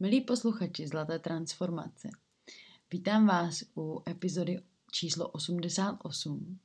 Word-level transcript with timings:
Milí 0.00 0.20
posluchači 0.20 0.88
Zlaté 0.88 1.18
transformace, 1.18 2.10
vítám 2.92 3.26
vás 3.26 3.64
u 3.76 4.02
epizody 4.08 4.60
číslo 4.92 5.28
88. 5.28 6.58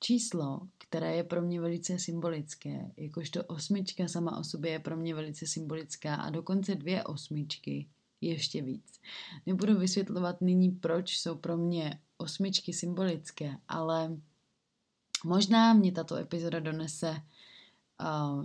Číslo, 0.00 0.60
které 0.78 1.16
je 1.16 1.24
pro 1.24 1.42
mě 1.42 1.60
velice 1.60 1.98
symbolické, 1.98 2.90
jakožto 2.96 3.44
osmička 3.44 4.08
sama 4.08 4.38
o 4.38 4.44
sobě 4.44 4.72
je 4.72 4.78
pro 4.78 4.96
mě 4.96 5.14
velice 5.14 5.46
symbolická 5.46 6.14
a 6.14 6.30
dokonce 6.30 6.74
dvě 6.74 7.04
osmičky 7.04 7.88
ještě 8.20 8.62
víc. 8.62 9.00
Nebudu 9.46 9.78
vysvětlovat 9.78 10.40
nyní, 10.40 10.70
proč 10.70 11.18
jsou 11.18 11.34
pro 11.36 11.56
mě 11.56 12.00
osmičky 12.16 12.72
symbolické, 12.72 13.56
ale 13.68 14.16
možná 15.24 15.72
mě 15.72 15.92
tato 15.92 16.16
epizoda 16.16 16.60
donese 16.60 17.22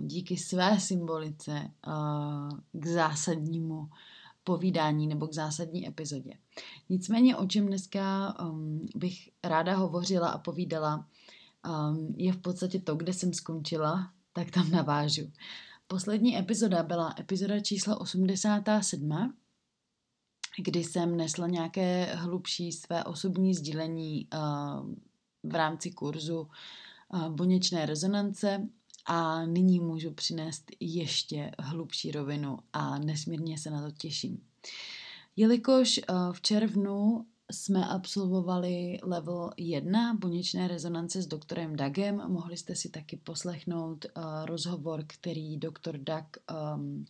díky 0.00 0.36
své 0.36 0.80
symbolice 0.80 1.70
k 2.72 2.86
zásadnímu 2.86 3.88
povídání 4.44 5.06
nebo 5.06 5.26
k 5.26 5.34
zásadní 5.34 5.88
epizodě. 5.88 6.32
Nicméně, 6.88 7.36
o 7.36 7.46
čem 7.46 7.66
dneska 7.66 8.34
um, 8.40 8.88
bych 8.94 9.30
ráda 9.44 9.76
hovořila 9.76 10.28
a 10.28 10.38
povídala, 10.38 11.06
um, 11.90 12.14
je 12.16 12.32
v 12.32 12.36
podstatě 12.36 12.80
to, 12.80 12.94
kde 12.94 13.12
jsem 13.12 13.32
skončila, 13.34 14.12
tak 14.32 14.50
tam 14.50 14.70
navážu. 14.70 15.32
Poslední 15.88 16.38
epizoda 16.38 16.82
byla 16.82 17.14
epizoda 17.18 17.60
číslo 17.60 17.98
87, 17.98 19.34
kdy 20.58 20.84
jsem 20.84 21.16
nesla 21.16 21.46
nějaké 21.46 22.04
hlubší 22.04 22.72
své 22.72 23.04
osobní 23.04 23.54
sdílení 23.54 24.28
v 25.42 25.54
rámci 25.54 25.90
kurzu 25.90 26.48
buněčné 27.28 27.86
rezonance 27.86 28.68
a 29.08 29.46
nyní 29.46 29.80
můžu 29.80 30.10
přinést 30.10 30.64
ještě 30.80 31.50
hlubší 31.58 32.12
rovinu 32.12 32.58
a 32.72 32.98
nesmírně 32.98 33.58
se 33.58 33.70
na 33.70 33.82
to 33.82 33.90
těším. 33.90 34.40
Jelikož 35.36 35.98
eh, 35.98 36.02
v 36.32 36.40
červnu 36.40 37.26
jsme 37.50 37.86
absolvovali 37.86 38.98
level 39.02 39.50
1 39.56 40.14
buněčné 40.14 40.68
rezonance 40.68 41.22
s 41.22 41.26
doktorem 41.26 41.76
Dagem, 41.76 42.16
mohli 42.16 42.56
jste 42.56 42.74
si 42.76 42.88
taky 42.88 43.16
poslechnout 43.16 44.04
uh, 44.04 44.22
rozhovor, 44.46 45.04
který 45.06 45.56
doktor 45.56 45.98
Dag 45.98 46.24
um, 46.76 47.04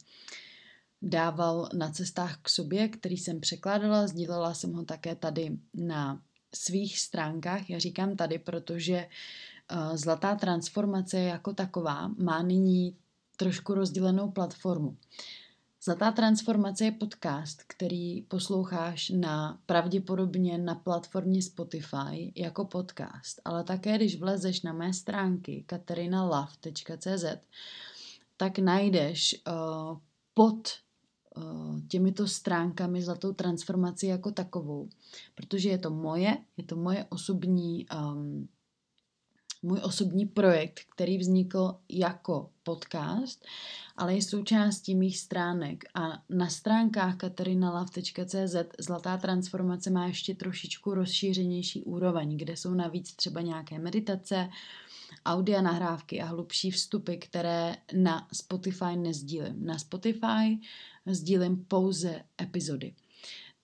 dával 1.02 1.69
na 1.74 1.91
cestách 1.91 2.38
k 2.42 2.48
sobě, 2.48 2.88
který 2.88 3.16
jsem 3.16 3.41
překládala, 3.41 4.06
sdílela 4.06 4.54
jsem 4.54 4.72
ho 4.72 4.84
také 4.84 5.14
tady 5.14 5.58
na 5.74 6.22
svých 6.54 7.00
stránkách. 7.00 7.70
Já 7.70 7.78
říkám 7.78 8.16
tady, 8.16 8.38
protože 8.38 8.94
Eh, 8.96 9.57
zlatá 9.94 10.34
transformace 10.34 11.19
jako 11.20 11.52
taková 11.52 12.11
má 12.19 12.42
nyní 12.42 12.97
trošku 13.36 13.75
rozdělenou 13.75 14.30
platformu. 14.30 14.97
Zlatá 15.83 16.12
transformace 16.12 16.84
je 16.84 16.92
podcast, 16.92 17.62
který 17.66 18.22
posloucháš 18.22 19.10
na 19.10 19.58
pravděpodobně 19.66 20.58
na 20.58 20.75
platformě 20.75 21.42
Spotify 21.42 22.33
jako 22.34 22.64
podcast, 22.64 23.41
ale 23.44 23.64
také 23.64 23.97
když 23.97 24.19
vlezeš 24.20 24.62
na 24.62 24.72
mé 24.72 24.92
stránky 24.92 25.64
katerinalove.cz, 25.66 27.25
tak 28.36 28.58
najdeš 28.58 29.42
uh, 29.48 29.98
pod 30.34 30.69
uh, 31.36 31.80
těmito 31.88 32.27
stránkami 32.27 33.03
zlatou 33.03 33.32
transformaci 33.32 34.06
jako 34.06 34.30
takovou, 34.30 34.88
protože 35.34 35.69
je 35.69 35.78
to 35.78 35.91
moje, 35.91 36.38
je 36.56 36.64
to 36.64 36.77
moje 36.77 37.06
osobní 37.08 37.86
um, 37.86 38.48
můj 39.62 39.80
osobní 39.82 40.26
projekt, 40.26 40.80
který 40.94 41.18
vznikl 41.18 41.74
jako 41.88 42.50
podcast, 42.62 43.44
ale 43.96 44.14
je 44.14 44.22
součástí 44.22 44.94
mých 44.94 45.18
stránek. 45.18 45.84
A 45.94 46.22
na 46.30 46.48
stránkách 46.48 47.16
katerinalav.cz 47.16 48.56
Zlatá 48.78 49.16
transformace 49.16 49.90
má 49.90 50.06
ještě 50.06 50.34
trošičku 50.34 50.94
rozšířenější 50.94 51.82
úroveň, 51.82 52.36
kde 52.36 52.56
jsou 52.56 52.74
navíc 52.74 53.14
třeba 53.14 53.40
nějaké 53.40 53.78
meditace, 53.78 54.48
audio 55.26 55.62
nahrávky 55.62 56.20
a 56.20 56.26
hlubší 56.26 56.70
vstupy, 56.70 57.16
které 57.16 57.76
na 57.97 58.28
Spotify 58.32 58.97
nezdílím. 58.97 59.64
Na 59.64 59.78
Spotify 59.78 60.60
sdílím 61.06 61.64
pouze 61.64 62.22
epizody 62.42 62.94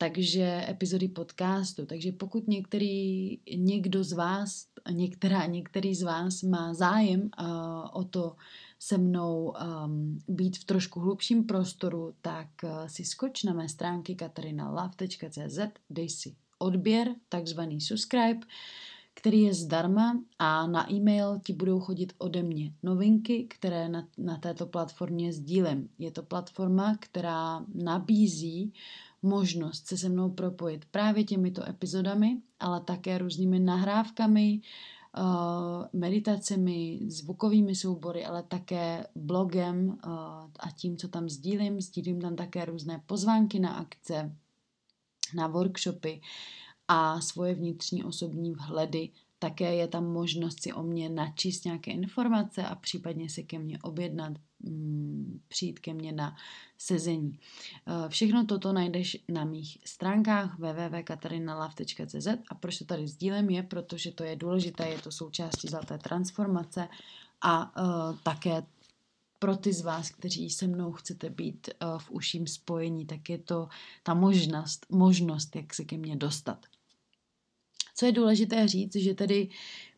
takže 0.04 0.65
epizody 0.69 1.09
podcastu. 1.09 1.87
Takže 1.87 2.12
pokud 2.12 2.48
některý, 2.48 3.38
někdo 3.56 4.04
z 4.04 4.12
vás, 4.12 4.66
některá, 4.91 5.47
některý 5.47 5.94
z 5.94 6.03
vás 6.03 6.42
má 6.42 6.75
zájem 6.75 7.20
uh, 7.20 7.48
o 7.92 8.04
to 8.04 8.37
se 8.78 8.98
mnou 8.98 9.54
um, 9.84 10.19
být 10.28 10.59
v 10.59 10.65
trošku 10.65 11.00
hlubším 11.00 11.44
prostoru, 11.44 12.15
tak 12.20 12.48
uh, 12.65 12.87
si 12.87 13.04
skoč 13.04 13.42
na 13.42 13.53
mé 13.53 13.69
stránky 13.69 14.15
katarinalove.cz, 14.15 15.59
dej 15.91 16.09
si 16.09 16.34
odběr, 16.59 17.15
takzvaný 17.28 17.81
subscribe, 17.81 18.47
který 19.15 19.42
je 19.42 19.54
zdarma 19.54 20.21
a 20.38 20.66
na 20.66 20.92
e-mail 20.92 21.41
ti 21.44 21.53
budou 21.53 21.81
chodit 21.81 22.12
ode 22.19 22.42
mě 22.42 22.72
novinky, 22.82 23.44
které 23.44 23.88
na, 23.88 24.09
na 24.19 24.36
této 24.36 24.66
platformě 24.66 25.32
sdílím. 25.32 25.88
Je 25.98 26.10
to 26.10 26.22
platforma, 26.22 26.97
která 27.00 27.65
nabízí 27.75 28.72
možnost 29.25 29.87
se 29.87 29.97
se 29.99 30.09
mnou 30.09 30.31
propojit 30.31 30.85
právě 30.85 31.25
těmito 31.25 31.69
epizodami, 31.69 32.43
ale 32.61 32.81
také 32.81 33.19
různými 33.19 33.59
nahrávkami, 33.59 34.61
eh, 35.17 35.21
meditacemi, 35.93 37.01
zvukovými 37.07 37.75
soubory, 37.75 38.25
ale 38.25 38.43
také 38.43 39.07
blogem 39.15 39.99
eh, 40.05 40.09
a 40.59 40.71
tím, 40.77 40.97
co 40.97 41.09
tam 41.09 41.29
sdílím. 41.29 41.81
Sdílím 41.81 42.21
tam 42.21 42.37
také 42.37 42.65
různé 42.65 43.03
pozvánky 43.07 43.59
na 43.59 43.71
akce, 43.71 44.37
na 45.34 45.47
workshopy 45.47 46.21
a 46.89 47.21
svoje 47.21 47.55
vnitřní 47.55 48.05
osobní 48.05 48.53
vhledy. 48.53 49.11
Také 49.44 49.75
je 49.75 49.88
tam 49.88 50.05
možnost 50.12 50.62
si 50.62 50.72
o 50.72 50.82
mě 50.82 51.09
načíst 51.09 51.65
nějaké 51.65 51.91
informace 51.91 52.65
a 52.65 52.75
případně 52.75 53.28
se 53.28 53.43
ke 53.43 53.59
mně 53.59 53.78
objednat 53.82 54.32
Mm, 54.66 55.41
přijít 55.49 55.78
ke 55.78 55.94
mně 55.94 56.12
na 56.12 56.37
sezení. 56.78 57.38
Eh, 57.87 58.09
všechno 58.09 58.44
toto 58.44 58.72
najdeš 58.72 59.16
na 59.28 59.44
mých 59.44 59.78
stránkách 59.84 60.59
www.katarinalav.cz 60.59 62.27
a 62.49 62.54
proč 62.54 62.78
to 62.78 62.84
tady 62.84 63.09
sdílím 63.09 63.50
je, 63.50 63.62
protože 63.62 64.12
to 64.12 64.25
je 64.25 64.37
důležité, 64.37 64.88
je 64.88 64.99
to 64.99 65.10
součástí 65.10 65.69
zlaté 65.69 65.99
transformace 65.99 66.88
a 67.41 67.83
uh, 67.83 68.16
také 68.22 68.62
pro 69.38 69.56
ty 69.56 69.72
z 69.72 69.81
vás, 69.83 70.10
kteří 70.10 70.50
se 70.50 70.66
mnou 70.66 70.93
chcete 70.93 71.31
být 71.31 71.69
uh, 71.69 71.99
v 71.99 72.10
užším 72.10 72.47
spojení, 72.47 73.06
tak 73.06 73.31
je 73.31 73.38
to 73.38 73.69
ta 74.03 74.15
možnost, 74.15 74.87
možnost, 74.91 75.56
jak 75.56 75.75
se 75.75 75.84
ke 75.84 75.99
mně 75.99 76.16
dostat. 76.16 76.66
Co 77.94 78.06
je 78.06 78.12
důležité 78.12 78.69
říct, 78.69 78.97
že 78.97 79.15
tedy 79.15 79.49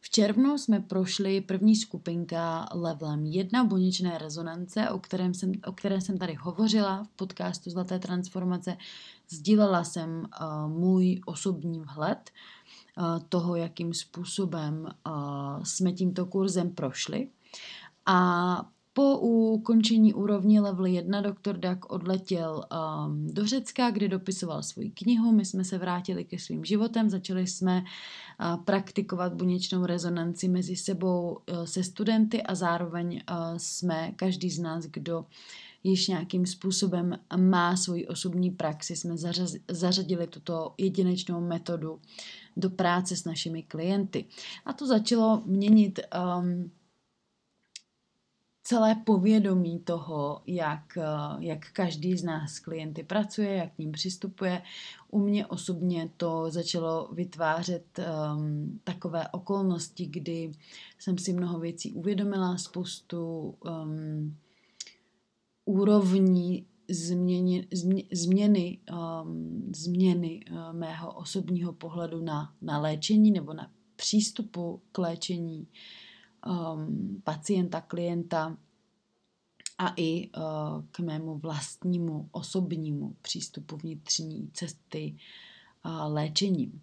v 0.00 0.10
červnu 0.10 0.58
jsme 0.58 0.80
prošli 0.80 1.40
první 1.40 1.76
skupinka 1.76 2.68
levelem 2.74 3.26
1 3.26 3.64
buněčné 3.64 4.18
rezonance, 4.18 4.90
o, 4.90 4.98
kterém 4.98 5.34
jsem, 5.34 5.52
o 5.66 5.72
které 5.72 6.00
jsem 6.00 6.18
tady 6.18 6.34
hovořila 6.34 7.04
v 7.04 7.08
podcastu 7.08 7.70
Zlaté 7.70 7.98
transformace. 7.98 8.76
Sdílela 9.28 9.84
jsem 9.84 10.10
uh, 10.20 10.70
můj 10.70 11.20
osobní 11.26 11.80
vhled 11.80 12.30
uh, 12.98 13.18
toho, 13.28 13.56
jakým 13.56 13.94
způsobem 13.94 14.86
uh, 15.06 15.62
jsme 15.62 15.92
tímto 15.92 16.26
kurzem 16.26 16.70
prošli. 16.70 17.28
A 18.06 18.70
po 18.96 19.18
ukončení 19.18 20.14
úrovně 20.14 20.60
level 20.60 20.86
1 20.86 21.20
doktor 21.20 21.56
Duck 21.56 21.92
odletěl 21.92 22.64
um, 22.72 23.26
do 23.34 23.46
Řecka, 23.46 23.90
kde 23.90 24.08
dopisoval 24.08 24.62
svoji 24.62 24.90
knihu. 24.90 25.32
My 25.32 25.44
jsme 25.44 25.64
se 25.64 25.78
vrátili 25.78 26.24
ke 26.24 26.38
svým 26.38 26.64
životem, 26.64 27.10
začali 27.10 27.46
jsme 27.46 27.82
uh, 27.82 28.64
praktikovat 28.64 29.34
buněčnou 29.34 29.86
rezonanci 29.86 30.48
mezi 30.48 30.76
sebou 30.76 31.38
uh, 31.50 31.64
se 31.64 31.84
studenty 31.84 32.42
a 32.42 32.54
zároveň 32.54 33.20
uh, 33.30 33.36
jsme 33.56 34.12
každý 34.16 34.50
z 34.50 34.58
nás, 34.58 34.84
kdo 34.84 35.24
již 35.84 36.08
nějakým 36.08 36.46
způsobem 36.46 37.18
má 37.36 37.76
svoji 37.76 38.06
osobní 38.06 38.50
praxi, 38.50 38.96
jsme 38.96 39.14
zařadili 39.68 40.26
tuto 40.26 40.74
jedinečnou 40.78 41.40
metodu 41.40 42.00
do 42.56 42.70
práce 42.70 43.16
s 43.16 43.24
našimi 43.24 43.62
klienty. 43.62 44.24
A 44.64 44.72
to 44.72 44.86
začalo 44.86 45.42
měnit 45.46 46.00
um, 46.40 46.70
celé 48.66 48.94
povědomí 48.94 49.78
toho, 49.78 50.42
jak, 50.46 50.98
eh, 50.98 51.04
jak 51.38 51.72
každý 51.72 52.16
z 52.16 52.24
nás 52.24 52.58
klienty 52.58 53.02
pracuje, 53.02 53.54
jak 53.54 53.74
k 53.74 53.78
ním 53.78 53.92
přistupuje. 53.92 54.62
U 55.10 55.18
mě 55.18 55.46
osobně 55.46 56.10
to 56.16 56.50
začalo 56.50 57.08
vytvářet 57.12 57.84
um, 57.98 58.80
takové 58.84 59.28
okolnosti, 59.28 60.06
kdy 60.06 60.52
jsem 60.98 61.18
si 61.18 61.32
mnoho 61.32 61.58
věcí 61.58 61.92
uvědomila, 61.92 62.58
spoustu 62.58 63.54
um, 63.64 64.36
úrovní 65.64 66.66
změny, 66.88 67.68
změny, 68.12 68.78
um, 69.22 69.72
změny 69.76 70.44
uh, 70.50 70.72
mého 70.72 71.12
osobního 71.12 71.72
pohledu 71.72 72.20
na, 72.20 72.54
na 72.62 72.78
léčení 72.78 73.30
nebo 73.30 73.52
na 73.52 73.70
přístupu 73.96 74.80
k 74.92 74.98
léčení 74.98 75.68
um, 76.46 77.20
pacienta, 77.24 77.80
klienta 77.80 78.56
a 79.78 79.92
i 79.96 80.30
uh, 80.36 80.42
k 80.90 81.00
mému 81.00 81.38
vlastnímu 81.38 82.28
osobnímu 82.32 83.16
přístupu 83.22 83.76
vnitřní 83.76 84.50
cesty 84.52 85.16
uh, 85.84 86.14
léčení. 86.14 86.80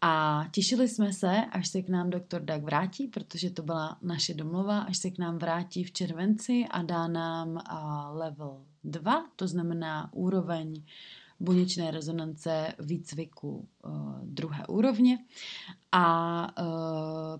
A 0.00 0.44
těšili 0.50 0.88
jsme 0.88 1.12
se, 1.12 1.44
až 1.52 1.68
se 1.68 1.82
k 1.82 1.88
nám 1.88 2.10
doktor 2.10 2.42
Dag 2.42 2.62
vrátí, 2.62 3.08
protože 3.08 3.50
to 3.50 3.62
byla 3.62 3.98
naše 4.02 4.34
domluva, 4.34 4.80
až 4.80 4.98
se 4.98 5.10
k 5.10 5.18
nám 5.18 5.38
vrátí 5.38 5.84
v 5.84 5.92
červenci 5.92 6.64
a 6.70 6.82
dá 6.82 7.08
nám 7.08 7.48
uh, 7.48 8.18
level 8.18 8.64
2, 8.84 9.26
to 9.36 9.48
znamená 9.48 10.10
úroveň 10.12 10.82
buněčné 11.40 11.90
rezonance 11.90 12.74
výcviku 12.78 13.68
uh, 13.84 14.20
druhé 14.22 14.66
úrovně 14.66 15.18
a 15.92 16.46
uh, 16.62 16.66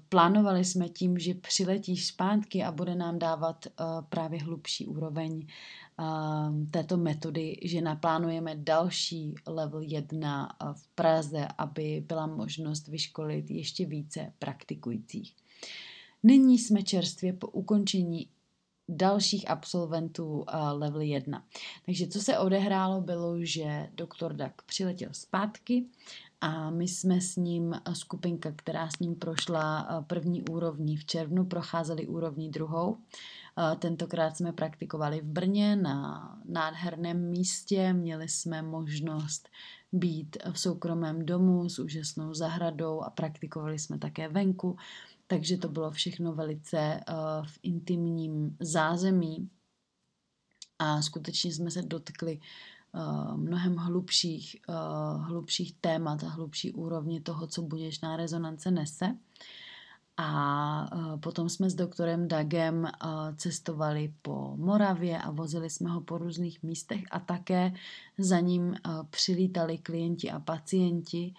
plánovali 0.09 0.65
jsme 0.65 0.89
tím, 0.89 1.19
že 1.19 1.35
přiletí 1.35 1.97
zpátky 1.97 2.65
a 2.65 2.73
bude 2.73 2.95
nám 2.95 3.19
dávat 3.19 3.67
uh, 3.67 3.87
právě 4.09 4.43
hlubší 4.43 4.87
úroveň 4.87 5.47
této 6.71 6.97
metody, 6.97 7.57
že 7.65 7.81
naplánujeme 7.81 8.55
další 8.57 9.35
level 9.47 9.81
1 9.81 10.49
v 10.73 10.89
Praze, 10.95 11.49
aby 11.59 12.05
byla 12.09 12.27
možnost 12.27 12.89
vyškolit 12.89 13.51
ještě 13.51 13.87
více 13.87 14.33
praktikujících. 14.39 15.37
Nyní 16.23 16.59
jsme 16.59 16.83
čerstvě 16.83 17.33
po 17.33 17.47
ukončení 17.47 18.29
dalších 18.89 19.51
absolventů 19.51 20.27
uh, 20.27 20.45
level 20.73 21.01
1. 21.01 21.45
Takže 21.87 22.07
co 22.07 22.21
se 22.21 22.39
odehrálo, 22.39 23.01
bylo, 23.01 23.45
že 23.45 23.89
doktor 23.95 24.33
Duck 24.33 24.63
přiletěl 24.67 25.09
zpátky 25.13 25.85
a 26.41 26.71
my 26.71 26.89
jsme 26.89 27.21
s 27.21 27.37
ním, 27.37 27.81
skupinka, 27.93 28.53
která 28.57 28.91
s 28.91 28.99
ním 28.99 29.15
prošla 29.15 29.89
první 30.07 30.43
úrovní 30.43 30.97
v 30.97 31.05
červnu, 31.05 31.45
procházeli 31.45 32.07
úrovní 32.07 32.51
druhou. 32.51 32.97
Tentokrát 33.79 34.37
jsme 34.37 34.53
praktikovali 34.53 35.21
v 35.21 35.25
Brně 35.25 35.77
na 35.77 36.39
nádherném 36.45 37.31
místě, 37.31 37.93
měli 37.93 38.29
jsme 38.29 38.63
možnost 38.63 39.49
být 39.99 40.37
v 40.53 40.61
soukromém 40.61 41.27
domu 41.27 41.69
s 41.69 41.79
úžasnou 41.79 42.35
zahradou 42.35 43.03
a 43.03 43.11
praktikovali 43.11 43.79
jsme 43.79 43.99
také 43.99 44.29
venku 44.29 44.77
takže 45.27 45.57
to 45.57 45.69
bylo 45.69 45.91
všechno 45.91 46.35
velice 46.35 47.01
uh, 47.09 47.47
v 47.47 47.59
intimním 47.63 48.57
zázemí 48.61 49.51
a 50.79 51.03
skutečně 51.03 51.53
jsme 51.53 51.71
se 51.71 51.83
dotkli 51.83 52.41
uh, 52.95 53.37
mnohem 53.37 53.77
hlubších, 53.77 54.57
uh, 54.69 55.27
hlubších 55.27 55.77
témat 55.81 56.25
a 56.25 56.29
hlubší 56.29 56.73
úrovně 56.73 57.21
toho, 57.21 57.47
co 57.47 57.63
buněčná 57.63 58.17
rezonance 58.17 58.71
nese. 58.71 59.17
A 60.17 60.97
uh, 60.97 61.21
potom 61.21 61.49
jsme 61.49 61.71
s 61.71 61.75
doktorem 61.75 62.29
Dagem 62.29 62.85
uh, 62.85 63.11
cestovali 63.37 64.15
po 64.23 64.57
Moravě 64.57 65.19
a 65.19 65.31
vozili 65.31 65.71
jsme 65.71 65.91
ho 65.91 66.01
po 66.01 66.19
různých 66.19 66.63
místech 66.63 67.03
a 67.11 67.21
také 67.21 67.73
za 68.19 68.41
ním 68.41 68.63
uh, 68.63 68.77
přilítali 69.11 69.79
klienti 69.79 70.31
a 70.31 70.41
pacienti, 70.41 71.35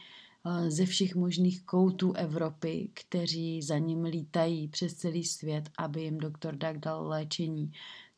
ze 0.67 0.85
všech 0.85 1.15
možných 1.15 1.63
koutů 1.63 2.13
Evropy, 2.13 2.89
kteří 2.93 3.61
za 3.61 3.77
ním 3.77 4.03
lítají 4.03 4.67
přes 4.67 4.93
celý 4.93 5.23
svět, 5.23 5.69
aby 5.77 6.01
jim 6.01 6.17
doktor 6.17 6.55
Duck 6.55 6.77
dal 6.77 7.07
léčení, 7.07 7.71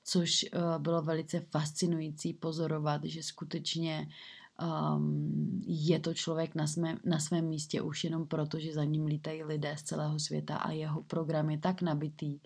což 0.04 0.46
bylo 0.78 1.02
velice 1.02 1.40
fascinující 1.40 2.34
pozorovat, 2.34 3.04
že 3.04 3.24
skutečně 3.24 4.08
um, 4.62 5.62
je 5.68 6.00
to 6.00 6.14
člověk 6.14 6.56
na, 6.56 6.68
svém, 6.68 6.98
na 7.06 7.20
svém 7.20 7.46
místě 7.46 7.82
už 7.82 8.04
jenom 8.04 8.28
proto, 8.28 8.60
že 8.60 8.74
za 8.74 8.84
ním 8.84 9.06
lítají 9.06 9.44
lidé 9.44 9.76
z 9.78 9.84
celého 9.84 10.20
světa 10.20 10.58
a 10.58 10.72
jeho 10.72 11.04
program 11.04 11.50
je 11.50 11.58
tak 11.58 11.82
nabitý, 11.82 12.40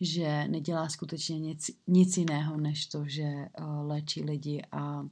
že 0.00 0.48
nedělá 0.48 0.88
skutečně 0.88 1.38
nic, 1.38 1.70
nic 1.86 2.16
jiného, 2.16 2.56
než 2.56 2.86
to, 2.86 3.04
že 3.06 3.22
uh, 3.22 3.88
léčí 3.88 4.22
lidi 4.22 4.62
a 4.72 5.06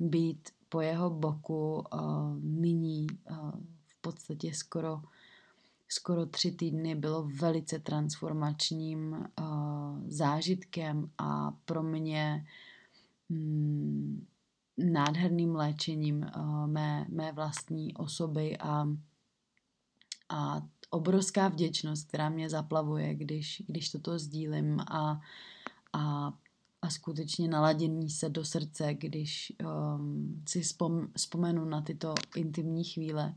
být 0.00 0.48
po 0.68 0.80
jeho 0.80 1.10
boku 1.10 1.84
uh, 1.94 2.38
nyní 2.42 3.06
uh, 3.30 3.50
v 3.86 4.00
podstatě 4.00 4.54
skoro, 4.54 5.02
skoro 5.88 6.26
tři 6.26 6.52
týdny 6.52 6.94
bylo 6.94 7.28
velice 7.40 7.78
transformačním 7.78 9.12
uh, 9.12 9.46
zážitkem 10.06 11.10
a 11.18 11.50
pro 11.64 11.82
mě 11.82 12.46
mm, 13.28 14.26
nádherným 14.78 15.54
léčením 15.54 16.26
uh, 16.36 16.66
mé, 16.66 17.06
mé 17.08 17.32
vlastní 17.32 17.94
osoby 17.94 18.58
a, 18.58 18.88
a 20.28 20.62
obrovská 20.90 21.48
vděčnost, 21.48 22.08
která 22.08 22.28
mě 22.28 22.50
zaplavuje, 22.50 23.14
když, 23.14 23.62
když 23.66 23.90
toto 23.90 24.18
sdílím 24.18 24.80
a, 24.80 25.20
a 25.92 26.32
a 26.84 26.90
skutečně 26.90 27.48
naladění 27.48 28.10
se 28.10 28.28
do 28.28 28.44
srdce, 28.44 28.94
když 28.94 29.52
um, 29.64 30.42
si 30.48 30.60
vzpom, 30.60 31.08
vzpomenu 31.16 31.64
na 31.64 31.80
tyto 31.80 32.14
intimní 32.36 32.84
chvíle. 32.84 33.34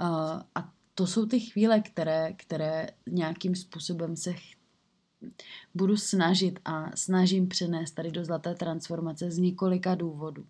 Uh, 0.00 0.42
a 0.54 0.72
to 0.94 1.06
jsou 1.06 1.26
ty 1.26 1.40
chvíle, 1.40 1.80
které, 1.80 2.32
které 2.32 2.86
nějakým 3.10 3.54
způsobem 3.54 4.16
se 4.16 4.32
ch- 4.32 4.57
budu 5.74 5.96
snažit 5.96 6.60
a 6.64 6.96
snažím 6.96 7.48
přenést 7.48 7.90
tady 7.90 8.10
do 8.10 8.24
zlaté 8.24 8.54
transformace 8.54 9.30
z 9.30 9.38
několika 9.38 9.94
důvodů. 9.94 10.46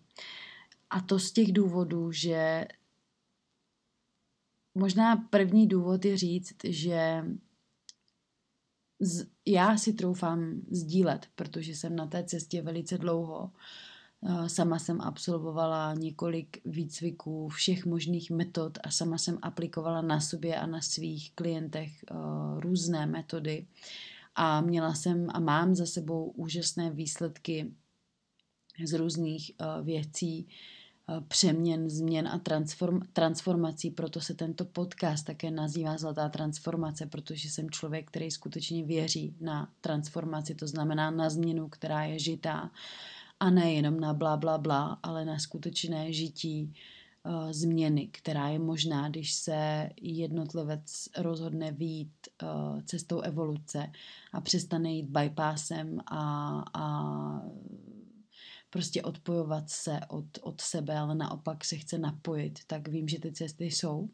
A 0.89 1.01
to 1.01 1.19
z 1.19 1.31
těch 1.31 1.51
důvodů, 1.51 2.11
že 2.11 2.67
možná 4.75 5.15
první 5.15 5.67
důvod 5.67 6.05
je 6.05 6.17
říct, 6.17 6.55
že 6.63 7.25
z, 8.99 9.27
já 9.45 9.77
si 9.77 9.93
troufám 9.93 10.61
sdílet, 10.71 11.27
protože 11.35 11.75
jsem 11.75 11.95
na 11.95 12.07
té 12.07 12.23
cestě 12.23 12.61
velice 12.61 12.97
dlouho. 12.97 13.51
Eh, 14.23 14.49
sama 14.49 14.79
jsem 14.79 15.01
absolvovala 15.01 15.93
několik 15.93 16.61
výcviků 16.65 17.49
všech 17.49 17.85
možných 17.85 18.31
metod 18.31 18.77
a 18.83 18.91
sama 18.91 19.17
jsem 19.17 19.39
aplikovala 19.41 20.01
na 20.01 20.19
sobě 20.19 20.55
a 20.55 20.65
na 20.65 20.81
svých 20.81 21.31
klientech 21.35 21.91
eh, 22.03 22.15
různé 22.59 23.05
metody. 23.05 23.65
A 24.35 24.61
měla 24.61 24.93
jsem 24.93 25.27
a 25.33 25.39
mám 25.39 25.75
za 25.75 25.85
sebou 25.85 26.25
úžasné 26.25 26.91
výsledky 26.91 27.71
z 28.85 28.93
různých 28.93 29.51
eh, 29.51 29.65
věcí, 29.83 30.47
Eh, 31.09 31.21
přeměn, 31.27 31.89
změn 31.89 32.27
a 32.27 32.39
transform, 32.39 32.99
transformací, 33.13 33.91
proto 33.91 34.21
se 34.21 34.33
tento 34.33 34.65
podcast 34.65 35.25
také 35.25 35.51
nazývá 35.51 35.97
Zlatá 35.97 36.29
transformace, 36.29 37.05
protože 37.05 37.49
jsem 37.49 37.69
člověk, 37.69 38.07
který 38.07 38.31
skutečně 38.31 38.83
věří 38.83 39.35
na 39.41 39.69
transformaci, 39.81 40.55
to 40.55 40.67
znamená 40.67 41.11
na 41.11 41.29
změnu, 41.29 41.69
která 41.69 42.03
je 42.03 42.19
žitá. 42.19 42.71
A 43.39 43.49
nejenom 43.49 43.99
na 43.99 44.13
bla, 44.13 44.37
bla, 44.37 44.57
bla, 44.57 44.99
ale 45.03 45.25
na 45.25 45.39
skutečné 45.39 46.13
žití 46.13 46.63
uh, 46.63 46.98
změny, 47.51 48.07
která 48.07 48.49
je 48.49 48.59
možná, 48.59 49.09
když 49.09 49.33
se 49.33 49.89
jednotlivec 50.01 51.09
rozhodne 51.17 51.71
výjít 51.71 52.13
uh, 52.43 52.81
cestou 52.81 53.21
evoluce 53.21 53.91
a 54.33 54.41
přestane 54.41 54.93
jít 54.93 55.09
bypassem 55.09 55.99
a, 56.05 56.63
a 56.73 56.85
prostě 58.69 59.01
odpojovat 59.01 59.69
se 59.69 59.99
od, 60.07 60.25
od 60.41 60.61
sebe, 60.61 60.97
ale 60.97 61.15
naopak 61.15 61.65
se 61.65 61.77
chce 61.77 61.97
napojit, 61.97 62.59
tak 62.67 62.87
vím, 62.87 63.07
že 63.07 63.19
ty 63.19 63.31
cesty 63.31 63.65
jsou. 63.65 64.09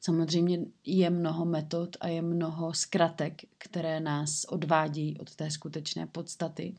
Samozřejmě 0.00 0.58
je 0.84 1.10
mnoho 1.10 1.44
metod 1.44 1.96
a 2.00 2.08
je 2.08 2.22
mnoho 2.22 2.74
zkratek, 2.74 3.42
které 3.58 4.00
nás 4.00 4.44
odvádí 4.44 5.18
od 5.18 5.36
té 5.36 5.50
skutečné 5.50 6.06
podstaty. 6.06 6.74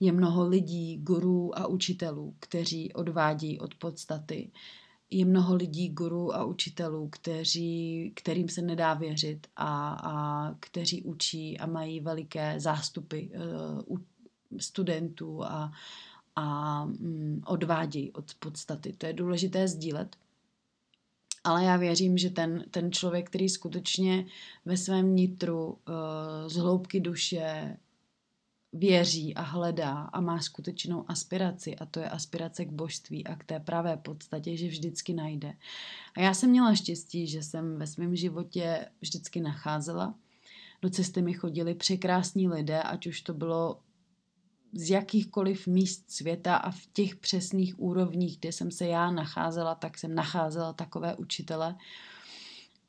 Je 0.00 0.12
mnoho 0.12 0.48
lidí, 0.48 0.96
gurů 0.96 1.58
a 1.58 1.66
učitelů, 1.66 2.34
kteří 2.40 2.92
odvádí 2.92 3.58
od 3.58 3.74
podstaty. 3.74 4.50
Je 5.10 5.24
mnoho 5.24 5.54
lidí, 5.54 5.88
gurů 5.88 6.34
a 6.34 6.44
učitelů, 6.44 7.08
kteří, 7.08 8.12
kterým 8.16 8.48
se 8.48 8.62
nedá 8.62 8.94
věřit 8.94 9.46
a, 9.56 9.88
a 9.90 10.54
kteří 10.60 11.02
učí 11.02 11.58
a 11.58 11.66
mají 11.66 12.00
veliké 12.00 12.60
zástupy 12.60 13.20
uh, 13.88 13.98
studentů 14.58 15.44
a, 15.44 15.72
a 16.36 16.84
mm, 16.84 17.42
odvádějí 17.46 18.12
od 18.12 18.34
podstaty. 18.34 18.92
To 18.92 19.06
je 19.06 19.12
důležité 19.12 19.68
sdílet. 19.68 20.16
Ale 21.44 21.64
já 21.64 21.76
věřím, 21.76 22.18
že 22.18 22.30
ten, 22.30 22.64
ten 22.70 22.92
člověk, 22.92 23.26
který 23.26 23.48
skutečně 23.48 24.26
ve 24.64 24.76
svém 24.76 25.16
nitru 25.16 25.66
uh, 25.66 25.76
z 26.46 26.56
hloubky 26.56 27.00
duše 27.00 27.76
věří 28.72 29.34
a 29.34 29.42
hledá 29.42 29.92
a 29.92 30.20
má 30.20 30.40
skutečnou 30.40 31.04
aspiraci 31.08 31.76
a 31.76 31.86
to 31.86 32.00
je 32.00 32.08
aspirace 32.08 32.64
k 32.64 32.72
božství 32.72 33.26
a 33.26 33.36
k 33.36 33.44
té 33.44 33.60
pravé 33.60 33.96
podstatě, 33.96 34.56
že 34.56 34.68
vždycky 34.68 35.14
najde. 35.14 35.54
A 36.16 36.20
já 36.20 36.34
jsem 36.34 36.50
měla 36.50 36.74
štěstí, 36.74 37.26
že 37.26 37.42
jsem 37.42 37.78
ve 37.78 37.86
svém 37.86 38.16
životě 38.16 38.86
vždycky 39.00 39.40
nacházela. 39.40 40.14
Do 40.82 40.90
cesty 40.90 41.22
mi 41.22 41.32
chodili 41.32 41.74
překrásní 41.74 42.48
lidé, 42.48 42.82
ať 42.82 43.06
už 43.06 43.22
to 43.22 43.34
bylo 43.34 43.80
z 44.72 44.90
jakýchkoliv 44.90 45.66
míst 45.66 46.10
světa 46.10 46.56
a 46.56 46.70
v 46.70 46.86
těch 46.92 47.16
přesných 47.16 47.80
úrovních, 47.80 48.38
kde 48.38 48.52
jsem 48.52 48.70
se 48.70 48.86
já 48.86 49.10
nacházela, 49.10 49.74
tak 49.74 49.98
jsem 49.98 50.14
nacházela 50.14 50.72
takové 50.72 51.16
učitele. 51.16 51.76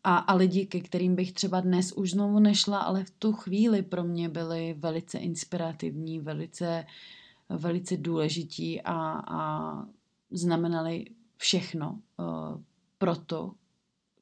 A, 0.03 0.17
a 0.17 0.33
lidi, 0.35 0.65
ke 0.65 0.79
kterým 0.79 1.15
bych 1.15 1.31
třeba 1.33 1.61
dnes 1.61 1.91
už 1.91 2.11
znovu 2.11 2.39
nešla, 2.39 2.79
ale 2.79 3.03
v 3.03 3.09
tu 3.09 3.33
chvíli 3.33 3.81
pro 3.81 4.03
mě 4.03 4.29
byli 4.29 4.75
velice 4.77 5.17
inspirativní, 5.17 6.19
velice, 6.19 6.85
velice 7.49 7.97
důležití 7.97 8.81
a, 8.81 8.93
a 9.27 9.71
znamenali 10.31 11.05
všechno 11.37 11.91
uh, 11.91 12.61
pro 12.97 13.15
to, 13.15 13.53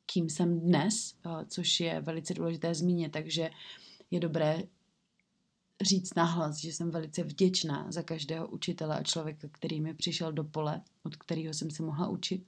kým 0.06 0.30
jsem 0.30 0.60
dnes, 0.60 1.16
uh, 1.26 1.44
což 1.48 1.80
je 1.80 2.02
velice 2.02 2.34
důležité 2.34 2.76
zmínit, 2.76 3.12
takže 3.12 3.50
je 4.12 4.20
dobré 4.20 4.64
říct 5.82 6.16
nahlas, 6.16 6.58
že 6.58 6.74
jsem 6.74 6.92
velice 6.92 7.24
vděčná 7.24 7.92
za 7.92 8.02
každého 8.02 8.48
učitele 8.48 9.00
a 9.00 9.04
člověka, 9.04 9.48
který 9.52 9.82
mi 9.82 9.94
přišel 9.94 10.32
do 10.32 10.44
pole, 10.44 10.82
od 11.04 11.16
kterého 11.16 11.54
jsem 11.54 11.72
se 11.72 11.84
mohla 11.84 12.10
učit. 12.10 12.44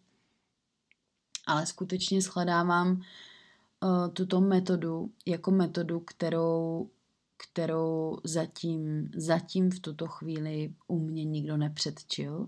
Ale 1.49 1.65
skutečně 1.65 2.21
shledávám 2.21 2.91
uh, 2.91 4.13
tuto 4.13 4.41
metodu 4.41 5.11
jako 5.25 5.51
metodu, 5.51 5.99
kterou, 5.99 6.89
kterou 7.37 8.17
zatím, 8.23 9.11
zatím 9.15 9.71
v 9.71 9.79
tuto 9.79 10.07
chvíli 10.07 10.73
u 10.87 10.99
mě 10.99 11.23
nikdo 11.23 11.57
nepředčil. 11.57 12.47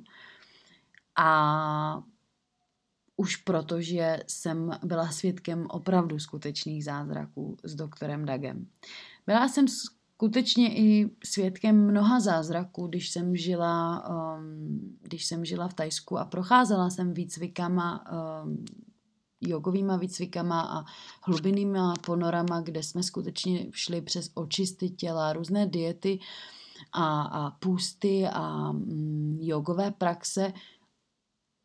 A 1.16 2.04
už 3.16 3.36
protože 3.36 4.20
jsem 4.28 4.72
byla 4.84 5.12
svědkem 5.12 5.68
opravdu 5.70 6.20
skutečných 6.20 6.84
zázraků 6.84 7.58
s 7.64 7.76
doktorem 7.76 8.26
Dagem. 8.26 8.68
Byla 9.28 9.48
jsem 9.48 9.68
skutečně 9.68 10.78
i 10.78 11.10
svědkem 11.24 11.88
mnoha 11.88 12.20
zázraků, 12.20 12.88
když 12.88 13.10
jsem 13.10 13.36
žila, 13.36 14.04
um, 14.10 14.98
když 15.02 15.26
jsem 15.26 15.46
žila 15.46 15.68
v 15.68 15.74
Tajsku 15.74 16.18
a 16.18 16.26
procházela 16.26 16.90
jsem 16.90 17.14
výcvikama, 17.14 18.06
um, 18.44 18.66
jogovýma 19.42 19.98
výcvikama 19.98 20.62
a 20.62 20.86
hlubinýma 21.22 21.94
ponorama, 22.06 22.62
kde 22.62 22.84
jsme 22.84 23.04
skutečně 23.04 23.68
šli 23.72 24.02
přes 24.02 24.32
očisty 24.34 24.90
těla, 24.90 25.34
různé 25.34 25.66
diety 25.66 26.20
a, 26.94 27.22
a 27.22 27.52
půsty 27.52 28.28
a 28.28 28.70
um, 28.70 29.38
jogové 29.42 29.92
praxe, 29.92 30.54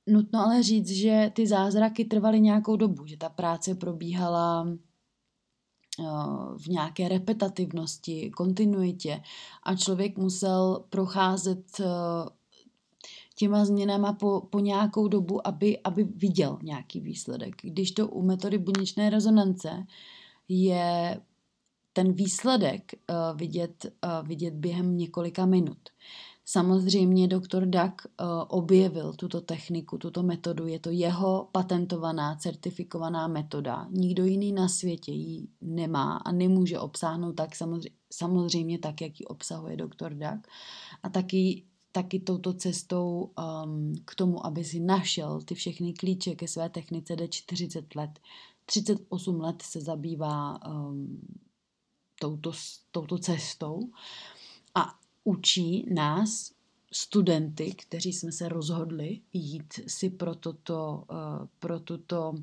Nutno 0.08 0.40
ale 0.40 0.62
říct, 0.62 0.90
že 0.90 1.32
ty 1.34 1.46
zázraky 1.46 2.04
trvaly 2.04 2.40
nějakou 2.40 2.76
dobu, 2.76 3.06
že 3.06 3.16
ta 3.16 3.28
práce 3.28 3.74
probíhala 3.74 4.68
eh, 4.68 6.02
v 6.56 6.66
nějaké 6.68 7.08
repetativnosti, 7.08 8.30
kontinuitě 8.30 9.22
a 9.62 9.74
člověk 9.74 10.18
musel 10.18 10.84
procházet 10.90 11.80
eh, 11.80 11.84
těma 13.38 13.64
změnama 13.64 14.12
po, 14.12 14.40
po 14.50 14.60
nějakou 14.60 15.08
dobu, 15.08 15.46
aby, 15.46 15.78
aby 15.84 16.04
viděl 16.04 16.58
nějaký 16.62 17.00
výsledek. 17.00 17.54
Když 17.62 17.92
to 17.92 18.08
u 18.08 18.22
metody 18.22 18.58
buněčné 18.58 19.10
rezonance 19.10 19.86
je 20.48 21.20
ten 21.92 22.12
výsledek 22.12 22.92
uh, 23.10 23.38
vidět, 23.38 23.86
uh, 24.04 24.28
vidět 24.28 24.54
během 24.54 24.96
několika 24.96 25.46
minut. 25.46 25.78
Samozřejmě 26.44 27.28
doktor 27.28 27.66
Duck 27.66 28.06
uh, 28.20 28.26
objevil 28.48 29.12
tuto 29.12 29.40
techniku, 29.40 29.98
tuto 29.98 30.22
metodu. 30.22 30.66
Je 30.66 30.78
to 30.78 30.90
jeho 30.90 31.48
patentovaná, 31.52 32.36
certifikovaná 32.36 33.28
metoda. 33.28 33.86
Nikdo 33.90 34.24
jiný 34.24 34.52
na 34.52 34.68
světě 34.68 35.12
ji 35.12 35.48
nemá 35.60 36.16
a 36.16 36.32
nemůže 36.32 36.78
obsáhnout 36.78 37.32
tak 37.32 37.56
samozřejmě, 37.56 37.90
samozřejmě 38.12 38.78
tak, 38.78 39.00
jak 39.00 39.20
ji 39.20 39.26
obsahuje 39.26 39.76
doktor 39.76 40.14
Duck. 40.14 40.48
A 41.02 41.08
taky, 41.08 41.64
taky 41.96 42.20
touto 42.20 42.52
cestou 42.52 43.30
um, 43.38 43.92
k 44.04 44.14
tomu, 44.14 44.46
aby 44.46 44.64
si 44.64 44.80
našel 44.80 45.40
ty 45.40 45.54
všechny 45.54 45.92
klíče 45.92 46.34
ke 46.34 46.48
své 46.48 46.68
technice, 46.68 47.16
jde 47.16 47.28
40 47.28 47.94
let. 47.94 48.20
38 48.66 49.40
let 49.40 49.62
se 49.62 49.80
zabývá 49.80 50.60
um, 50.66 51.20
touto, 52.20 52.52
touto 52.90 53.18
cestou. 53.18 53.80
A 54.74 54.98
učí 55.24 55.86
nás, 55.94 56.52
studenty, 56.92 57.74
kteří 57.74 58.12
jsme 58.12 58.32
se 58.32 58.48
rozhodli 58.48 59.20
jít 59.32 59.80
si 59.86 60.10
pro 60.10 60.34
toto, 60.34 61.04
uh, 61.10 61.46
pro 61.58 61.80
tuto, 61.80 62.34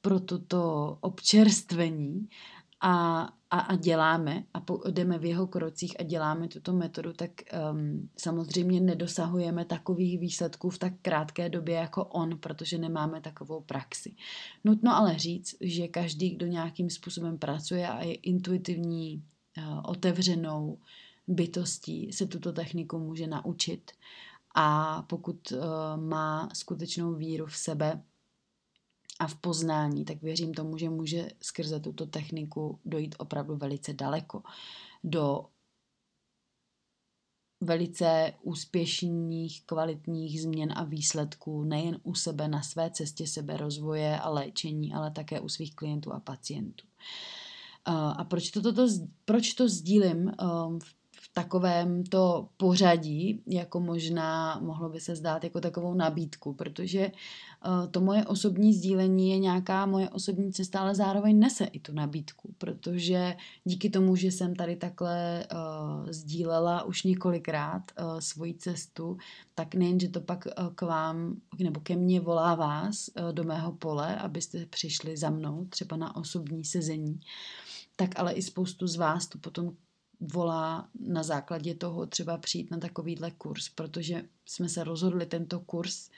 pro 0.00 0.20
tuto 0.20 0.96
občerstvení 1.00 2.28
a, 2.80 3.22
a, 3.50 3.58
a 3.58 3.76
děláme 3.76 4.44
a 4.54 4.60
po, 4.60 4.80
jdeme 4.90 5.18
v 5.18 5.24
jeho 5.24 5.46
krocích 5.46 6.00
a 6.00 6.02
děláme 6.02 6.48
tuto 6.48 6.72
metodu, 6.72 7.12
tak 7.12 7.30
um, 7.72 8.08
samozřejmě 8.16 8.80
nedosahujeme 8.80 9.64
takových 9.64 10.18
výsledků 10.18 10.70
v 10.70 10.78
tak 10.78 10.92
krátké 11.02 11.48
době 11.48 11.74
jako 11.74 12.04
on, 12.04 12.38
protože 12.38 12.78
nemáme 12.78 13.20
takovou 13.20 13.60
praxi. 13.60 14.14
Nutno 14.64 14.96
ale 14.96 15.18
říct, 15.18 15.54
že 15.60 15.88
každý, 15.88 16.30
kdo 16.30 16.46
nějakým 16.46 16.90
způsobem 16.90 17.38
pracuje 17.38 17.88
a 17.88 18.02
je 18.02 18.14
intuitivní, 18.14 19.22
uh, 19.58 19.80
otevřenou, 19.84 20.78
bytostí 21.28 22.12
se 22.12 22.26
tuto 22.26 22.52
techniku 22.52 22.98
může 22.98 23.26
naučit 23.26 23.90
a 24.54 25.02
pokud 25.02 25.52
uh, 25.52 25.58
má 25.96 26.48
skutečnou 26.52 27.14
víru 27.14 27.46
v 27.46 27.56
sebe 27.56 28.02
a 29.20 29.26
v 29.26 29.34
poznání, 29.34 30.04
tak 30.04 30.22
věřím 30.22 30.54
tomu, 30.54 30.78
že 30.78 30.90
může 30.90 31.28
skrze 31.42 31.80
tuto 31.80 32.06
techniku 32.06 32.78
dojít 32.84 33.14
opravdu 33.18 33.56
velice 33.56 33.92
daleko 33.92 34.42
do 35.04 35.46
velice 37.60 38.32
úspěšných, 38.42 39.62
kvalitních 39.66 40.42
změn 40.42 40.72
a 40.76 40.84
výsledků 40.84 41.64
nejen 41.64 42.00
u 42.02 42.14
sebe 42.14 42.48
na 42.48 42.62
své 42.62 42.90
cestě 42.90 43.26
seberozvoje 43.26 44.20
a 44.20 44.28
léčení, 44.28 44.94
ale 44.94 45.10
také 45.10 45.40
u 45.40 45.48
svých 45.48 45.74
klientů 45.74 46.12
a 46.12 46.20
pacientů. 46.20 46.86
A 47.86 48.24
proč 48.24 48.50
to, 48.50 48.62
toto, 48.62 48.86
proč 49.24 49.54
to 49.54 49.68
sdílím 49.68 50.32
v 50.82 50.99
takovém 51.32 52.04
to 52.04 52.48
pořadí, 52.56 53.42
jako 53.46 53.80
možná 53.80 54.60
mohlo 54.60 54.88
by 54.88 55.00
se 55.00 55.16
zdát 55.16 55.44
jako 55.44 55.60
takovou 55.60 55.94
nabídku, 55.94 56.54
protože 56.54 57.10
uh, 57.66 57.86
to 57.90 58.00
moje 58.00 58.26
osobní 58.26 58.74
sdílení 58.74 59.30
je 59.30 59.38
nějaká 59.38 59.86
moje 59.86 60.10
osobní 60.10 60.52
cesta, 60.52 60.80
ale 60.80 60.94
zároveň 60.94 61.38
nese 61.38 61.64
i 61.64 61.80
tu 61.80 61.92
nabídku, 61.92 62.54
protože 62.58 63.36
díky 63.64 63.90
tomu, 63.90 64.16
že 64.16 64.26
jsem 64.26 64.56
tady 64.56 64.76
takhle 64.76 65.46
uh, 65.52 66.10
sdílela 66.10 66.82
už 66.82 67.02
několikrát 67.02 67.82
uh, 68.00 68.18
svoji 68.18 68.54
cestu, 68.54 69.16
tak 69.54 69.74
nejen, 69.74 70.00
že 70.00 70.08
to 70.08 70.20
pak 70.20 70.46
uh, 70.46 70.68
k 70.74 70.82
vám 70.82 71.36
nebo 71.58 71.80
ke 71.80 71.96
mně 71.96 72.20
volá 72.20 72.54
vás 72.54 73.08
uh, 73.08 73.32
do 73.32 73.44
mého 73.44 73.72
pole, 73.72 74.16
abyste 74.16 74.66
přišli 74.66 75.16
za 75.16 75.30
mnou 75.30 75.66
třeba 75.68 75.96
na 75.96 76.16
osobní 76.16 76.64
sezení, 76.64 77.20
tak 77.96 78.18
ale 78.18 78.32
i 78.32 78.42
spoustu 78.42 78.86
z 78.86 78.96
vás 78.96 79.26
to 79.26 79.38
potom 79.38 79.72
volá 80.20 80.88
na 81.00 81.22
základě 81.22 81.74
toho 81.74 82.06
třeba 82.06 82.38
přijít 82.38 82.70
na 82.70 82.78
takovýhle 82.78 83.30
kurz, 83.30 83.68
protože 83.68 84.22
jsme 84.46 84.68
se 84.68 84.84
rozhodli 84.84 85.26
tento 85.26 85.60
kurz, 85.60 86.10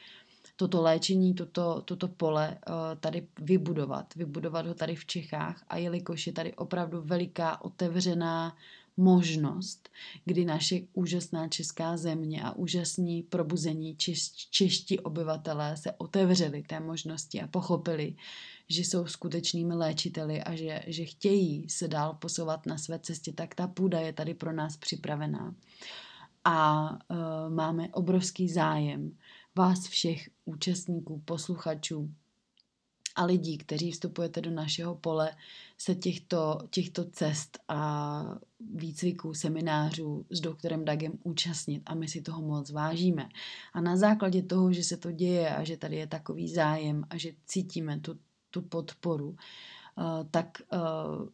toto 0.57 0.83
léčení, 0.83 1.35
toto, 1.35 1.83
toto 1.85 2.09
pole 2.09 2.59
eh, 2.59 2.73
tady 3.01 3.27
vybudovat, 3.41 4.15
vybudovat 4.15 4.67
ho 4.67 4.75
tady 4.75 4.97
v 4.97 5.07
Čechách 5.07 5.65
a 5.69 5.77
jelikož 5.77 6.27
je 6.27 6.33
tady 6.33 6.55
opravdu 6.55 7.03
veliká 7.03 7.65
otevřená 7.65 8.57
možnost, 8.97 9.89
kdy 10.25 10.45
naše 10.45 10.81
úžasná 10.93 11.49
česká 11.49 11.97
země 11.97 12.43
a 12.43 12.53
úžasní 12.53 13.23
probuzení 13.23 13.97
češ, 13.97 14.33
čeští 14.33 15.01
obyvatelé 15.01 15.77
se 15.77 15.93
otevřeli 15.99 16.63
té 16.63 16.81
možnosti 16.81 17.41
a 17.41 17.47
pochopili, 17.47 18.15
že 18.73 18.81
jsou 18.81 19.07
skutečnými 19.07 19.75
léčiteli 19.75 20.43
a 20.43 20.55
že, 20.55 20.83
že 20.87 21.05
chtějí 21.05 21.69
se 21.69 21.89
dál 21.89 22.15
posouvat 22.15 22.67
na 22.67 22.79
své 22.79 22.99
cestě, 22.99 23.33
tak 23.33 23.55
ta 23.55 23.67
půda 23.67 24.01
je 24.01 24.13
tady 24.13 24.35
pro 24.35 24.53
nás 24.53 24.77
připravená. 24.77 25.55
A 26.45 26.91
uh, 26.91 27.17
máme 27.55 27.89
obrovský 27.89 28.49
zájem 28.49 29.17
vás 29.57 29.87
všech 29.87 30.31
účastníků, 30.45 31.23
posluchačů, 31.25 32.11
a 33.17 33.25
lidí, 33.25 33.59
kteří 33.59 33.91
vstupujete 33.91 34.41
do 34.41 34.51
našeho 34.51 34.95
pole, 34.95 35.37
se 35.79 35.95
těchto, 35.95 36.59
těchto 36.71 37.05
cest 37.05 37.59
a 37.69 38.23
výcviků, 38.75 39.35
seminářů 39.35 40.27
s 40.31 40.41
doktorem 40.41 40.85
Dagem 40.85 41.13
účastnit 41.23 41.83
a 41.87 41.95
my 41.95 42.09
si 42.09 42.23
toho 42.23 42.43
moc 42.43 42.71
vážíme. 42.71 43.29
A 43.73 43.81
na 43.81 43.97
základě 43.97 44.43
toho, 44.43 44.73
že 44.73 44.85
se 44.85 44.97
to 44.97 45.13
děje 45.13 45.57
a 45.57 45.65
že 45.65 45.77
tady 45.77 45.97
je 45.97 46.07
takový 46.07 46.49
zájem 46.49 47.05
a 47.11 47.17
že 47.17 47.33
cítíme 47.47 48.01
tu, 48.01 48.19
tu 48.53 48.63
podporu, 48.63 49.29
uh, 49.29 50.29
tak 50.31 50.63
uh, 50.73 51.29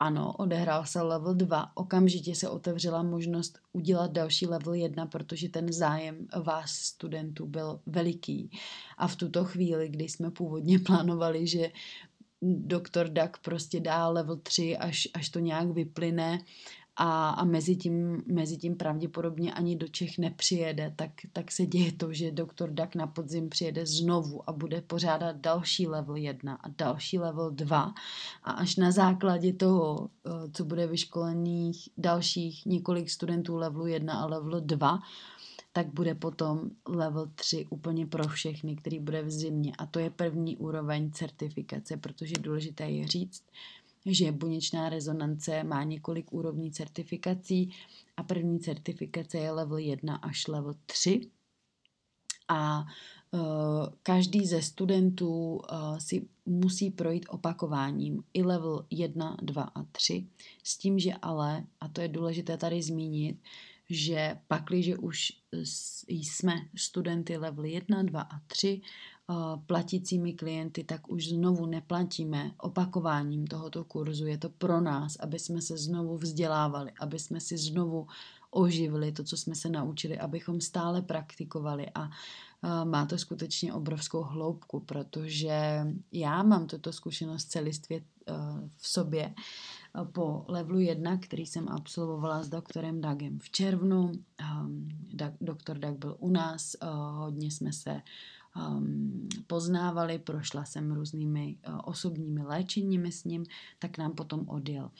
ano, 0.00 0.32
odehrál 0.32 0.86
se 0.86 1.02
level 1.02 1.34
2, 1.34 1.72
okamžitě 1.74 2.34
se 2.34 2.48
otevřela 2.48 3.02
možnost 3.02 3.58
udělat 3.72 4.12
další 4.12 4.46
level 4.46 4.74
1, 4.74 5.06
protože 5.06 5.48
ten 5.48 5.72
zájem 5.72 6.26
vás 6.44 6.70
studentů 6.70 7.46
byl 7.46 7.80
veliký. 7.86 8.50
A 8.98 9.08
v 9.08 9.16
tuto 9.16 9.44
chvíli, 9.44 9.88
kdy 9.88 10.04
jsme 10.04 10.30
původně 10.30 10.78
plánovali, 10.86 11.46
že 11.46 11.70
doktor 12.42 13.08
Duck 13.08 13.38
prostě 13.44 13.80
dá 13.80 14.08
level 14.08 14.36
3, 14.36 14.76
až, 14.76 15.08
až 15.14 15.28
to 15.28 15.38
nějak 15.38 15.70
vyplyne 15.70 16.38
a, 17.02 17.30
a 17.30 17.44
mezi, 17.44 17.76
tím, 17.76 18.22
mezi 18.26 18.56
tím 18.56 18.76
pravděpodobně 18.76 19.54
ani 19.54 19.76
do 19.76 19.88
Čech 19.88 20.18
nepřijede, 20.18 20.92
tak, 20.96 21.10
tak 21.32 21.52
se 21.52 21.66
děje 21.66 21.92
to, 21.92 22.12
že 22.12 22.30
doktor 22.30 22.70
Dak 22.70 22.94
na 22.94 23.06
podzim 23.06 23.48
přijede 23.48 23.86
znovu 23.86 24.50
a 24.50 24.52
bude 24.52 24.80
pořádat 24.80 25.36
další 25.36 25.86
level 25.86 26.16
1 26.16 26.54
a 26.54 26.68
další 26.78 27.18
level 27.18 27.50
2 27.50 27.94
a 28.42 28.50
až 28.50 28.76
na 28.76 28.90
základě 28.90 29.52
toho, 29.52 30.08
eh, 30.26 30.30
co 30.52 30.64
bude 30.64 30.86
vyškolených 30.86 31.88
dalších 31.98 32.66
několik 32.66 33.10
studentů 33.10 33.56
levelu 33.56 33.86
1 33.86 34.14
a 34.14 34.26
levelu 34.26 34.60
2, 34.60 34.98
tak 35.72 35.86
bude 35.94 36.14
potom 36.14 36.70
level 36.88 37.30
3 37.34 37.66
úplně 37.70 38.06
pro 38.06 38.28
všechny, 38.28 38.76
který 38.76 39.00
bude 39.00 39.22
v 39.22 39.30
zimě. 39.30 39.72
A 39.78 39.86
to 39.86 39.98
je 39.98 40.10
první 40.10 40.56
úroveň 40.56 41.10
certifikace, 41.10 41.96
protože 41.96 42.34
důležité 42.38 42.90
je 42.90 43.08
říct, 43.08 43.42
že 44.06 44.32
buněčná 44.32 44.88
rezonance 44.88 45.64
má 45.64 45.82
několik 45.82 46.32
úrovní 46.32 46.72
certifikací 46.72 47.72
a 48.16 48.22
první 48.22 48.60
certifikace 48.60 49.38
je 49.38 49.50
level 49.50 49.78
1 49.78 50.16
až 50.16 50.46
level 50.48 50.74
3. 50.86 51.20
A 52.48 52.84
uh, 53.30 53.40
každý 54.02 54.46
ze 54.46 54.62
studentů 54.62 55.54
uh, 55.56 55.98
si 55.98 56.28
musí 56.46 56.90
projít 56.90 57.26
opakováním 57.28 58.24
i 58.34 58.42
level 58.42 58.86
1, 58.90 59.36
2 59.42 59.62
a 59.62 59.82
3, 59.82 60.26
s 60.62 60.78
tím, 60.78 60.98
že 60.98 61.12
ale, 61.22 61.64
a 61.80 61.88
to 61.88 62.00
je 62.00 62.08
důležité 62.08 62.56
tady 62.56 62.82
zmínit, 62.82 63.38
že 63.90 64.38
pakliže 64.48 64.96
už 64.96 65.32
jsme 66.08 66.54
studenty 66.76 67.36
level 67.36 67.64
1, 67.64 68.02
2 68.02 68.20
a 68.20 68.40
3 68.46 68.80
eh, 68.82 69.09
platícími 69.66 70.32
klienty, 70.32 70.84
tak 70.84 71.10
už 71.10 71.28
znovu 71.28 71.66
neplatíme 71.66 72.50
opakováním 72.58 73.46
tohoto 73.46 73.84
kurzu. 73.84 74.26
Je 74.26 74.38
to 74.38 74.48
pro 74.48 74.80
nás, 74.80 75.16
aby 75.16 75.38
jsme 75.38 75.62
se 75.62 75.78
znovu 75.78 76.18
vzdělávali, 76.18 76.92
aby 77.00 77.18
jsme 77.18 77.40
si 77.40 77.58
znovu 77.58 78.06
oživili 78.50 79.12
to, 79.12 79.24
co 79.24 79.36
jsme 79.36 79.54
se 79.54 79.68
naučili, 79.68 80.18
abychom 80.18 80.60
stále 80.60 81.02
praktikovali 81.02 81.86
a 81.94 82.10
eh, 82.10 82.84
má 82.84 83.06
to 83.06 83.18
skutečně 83.18 83.74
obrovskou 83.74 84.22
hloubku, 84.22 84.80
protože 84.80 85.86
já 86.12 86.42
mám 86.42 86.66
tuto 86.66 86.92
zkušenost 86.92 87.44
celistvě 87.44 88.00
eh, 88.28 88.32
v 88.76 88.88
sobě 88.88 89.34
po 90.12 90.44
levelu 90.48 90.78
1, 90.78 91.16
který 91.16 91.46
jsem 91.46 91.68
absolvovala 91.68 92.42
s 92.42 92.48
doktorem 92.48 93.00
Dagem 93.00 93.38
v 93.38 93.50
červnu. 93.50 94.12
Um, 94.62 94.88
doktor 95.40 95.78
Dag 95.78 95.98
byl 95.98 96.16
u 96.18 96.30
nás, 96.30 96.76
hodně 97.12 97.50
jsme 97.50 97.72
se 97.72 98.02
um, 98.56 99.28
poznávali, 99.46 100.18
prošla 100.18 100.64
jsem 100.64 100.92
různými 100.92 101.56
uh, 101.68 101.80
osobními 101.84 102.42
léčeními 102.42 103.12
s 103.12 103.24
ním, 103.24 103.44
tak 103.78 103.98
nám 103.98 104.12
potom 104.12 104.48
odjel. 104.48 104.90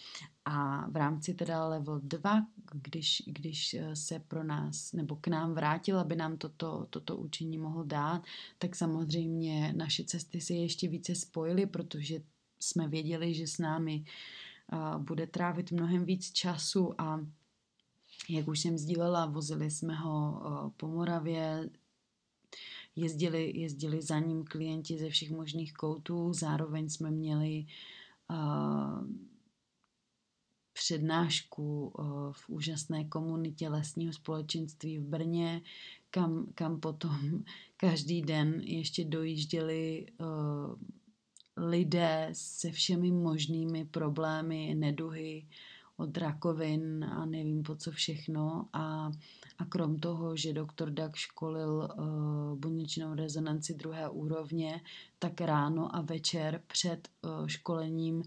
A 0.44 0.86
v 0.90 0.96
rámci 0.96 1.34
teda 1.34 1.68
level 1.68 2.00
2, 2.02 2.46
když, 2.72 3.22
když 3.26 3.74
uh, 3.74 3.92
se 3.92 4.18
pro 4.18 4.44
nás 4.44 4.92
nebo 4.92 5.16
k 5.16 5.28
nám 5.28 5.54
vrátil, 5.54 5.98
aby 5.98 6.16
nám 6.16 6.36
toto, 6.36 6.86
toto 6.90 7.16
učení 7.16 7.58
mohl 7.58 7.84
dát, 7.84 8.22
tak 8.58 8.76
samozřejmě 8.76 9.72
naše 9.76 10.04
cesty 10.04 10.40
se 10.40 10.54
ještě 10.54 10.88
více 10.88 11.14
spojily, 11.14 11.66
protože 11.66 12.20
jsme 12.60 12.88
věděli, 12.88 13.34
že 13.34 13.46
s 13.46 13.58
námi 13.58 14.04
uh, 14.72 15.02
bude 15.02 15.26
trávit 15.26 15.72
mnohem 15.72 16.04
víc 16.04 16.32
času 16.32 17.00
a 17.00 17.20
jak 18.28 18.48
už 18.48 18.60
jsem 18.60 18.78
sdílela, 18.78 19.26
vozili 19.26 19.70
jsme 19.70 19.94
ho 19.94 20.42
po 20.76 20.88
Moravě, 20.88 21.70
jezdili, 22.96 23.58
jezdili 23.58 24.02
za 24.02 24.18
ním 24.18 24.44
klienti 24.44 24.98
ze 24.98 25.10
všech 25.10 25.30
možných 25.30 25.72
koutů, 25.72 26.32
zároveň 26.32 26.88
jsme 26.88 27.10
měli 27.10 27.66
uh, 28.30 29.06
přednášku 30.72 31.92
uh, 31.98 32.32
v 32.32 32.48
úžasné 32.48 33.04
komunitě 33.04 33.68
lesního 33.68 34.12
společenství 34.12 34.98
v 34.98 35.02
Brně, 35.02 35.62
kam, 36.10 36.46
kam 36.54 36.80
potom 36.80 37.16
každý 37.76 38.22
den 38.22 38.60
ještě 38.60 39.04
dojížděli 39.04 40.06
uh, 40.20 40.74
lidé 41.56 42.28
se 42.32 42.72
všemi 42.72 43.10
možnými 43.10 43.84
problémy, 43.84 44.74
neduhy, 44.74 45.46
od 46.00 46.16
rakovin 46.16 47.04
a 47.04 47.24
nevím 47.24 47.62
po 47.62 47.76
co 47.76 47.90
všechno. 47.90 48.68
A, 48.72 49.10
a 49.58 49.64
krom 49.64 49.98
toho, 49.98 50.36
že 50.36 50.52
doktor 50.52 50.90
Dak 50.90 51.16
školil 51.16 51.88
uh, 51.98 52.58
buněčnou 52.58 53.14
rezonanci 53.14 53.74
druhé 53.74 54.08
úrovně, 54.08 54.80
tak 55.18 55.40
ráno 55.40 55.96
a 55.96 56.00
večer 56.00 56.62
před 56.66 57.08
uh, 57.22 57.46
školením 57.46 58.16
uh, 58.16 58.24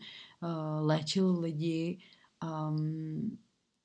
léčil 0.79 1.39
lidi 1.39 1.97
um, 2.43 3.37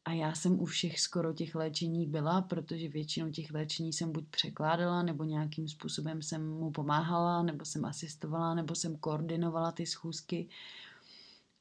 a 0.09 0.13
já 0.13 0.35
jsem 0.35 0.61
u 0.61 0.65
všech 0.65 1.01
skoro 1.01 1.33
těch 1.33 1.55
léčení 1.55 2.07
byla, 2.07 2.43
protože 2.43 2.89
většinou 2.89 3.31
těch 3.31 3.51
léčení 3.51 3.93
jsem 3.93 4.13
buď 4.13 4.25
překládala, 4.31 5.03
nebo 5.03 5.25
nějakým 5.25 5.69
způsobem 5.69 6.23
jsem 6.23 6.49
mu 6.49 6.71
pomáhala, 6.71 7.43
nebo 7.43 7.65
jsem 7.65 7.85
asistovala, 7.85 8.55
nebo 8.55 8.75
jsem 8.75 8.97
koordinovala 8.97 9.73
ty 9.73 9.87
schůzky. 9.87 10.49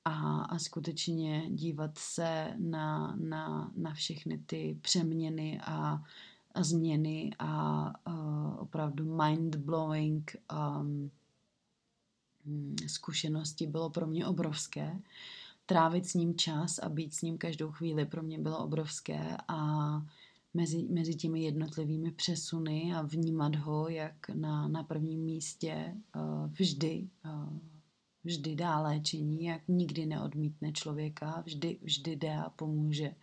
A, 0.10 0.42
a 0.42 0.60
skutečně 0.60 1.50
dívat 1.50 1.98
se 1.98 2.54
na, 2.58 3.16
na, 3.20 3.72
na 3.76 3.94
všechny 3.94 4.38
ty 4.38 4.78
přeměny 4.82 5.62
a, 5.64 6.04
a 6.54 6.64
změny 6.64 7.32
a, 7.40 7.48
a 8.06 8.56
opravdu 8.60 9.06
mind-blowing 9.16 10.24
um, 10.80 11.12
zkušenosti 12.88 13.68
bylo 13.68 13.90
pro 13.90 14.08
mě 14.08 14.26
obrovské. 14.26 15.00
Trávit 15.66 16.06
s 16.06 16.14
ním 16.14 16.36
čas 16.36 16.80
a 16.80 16.90
být 16.90 17.14
s 17.14 17.22
ním 17.22 17.38
každou 17.38 17.72
chvíli 17.72 18.06
pro 18.06 18.24
mě 18.24 18.40
bylo 18.40 18.58
obrovské 18.58 19.38
a 19.48 20.02
mezi, 20.54 20.88
mezi 20.90 21.16
těmi 21.16 21.44
jednotlivými 21.44 22.12
přesuny 22.12 22.94
a 22.96 23.02
vnímat 23.02 23.56
ho, 23.56 23.90
jak 23.90 24.30
na, 24.30 24.68
na 24.68 24.84
prvním 24.84 25.20
místě 25.20 25.96
uh, 26.16 26.48
vždy, 26.52 27.08
uh, 27.26 27.77
vždy 28.24 28.56
dá 28.56 28.80
léčení, 28.80 29.44
jak 29.44 29.62
nikdy 29.68 30.06
neodmítne 30.06 30.72
člověka, 30.72 31.44
vždy, 31.46 31.78
vždy 31.82 32.16
jde 32.16 32.36
a 32.38 32.50
pomůže. 32.50 33.16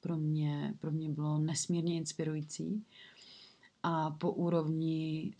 Pro 0.00 0.16
mě, 0.16 0.74
pro 0.78 0.90
mě 0.90 1.08
bylo 1.08 1.38
nesmírně 1.38 1.96
inspirující. 1.96 2.84
A 3.82 4.10
po 4.10 4.32
úrovni 4.32 5.32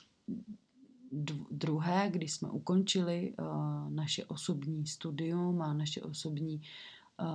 druhé, 1.51 2.09
kdy 2.11 2.29
jsme 2.29 2.51
ukončili 2.51 3.35
uh, 3.39 3.91
naše 3.91 4.25
osobní 4.25 4.87
studium 4.87 5.63
a 5.63 5.75
naše 5.75 6.03
osobní 6.03 6.63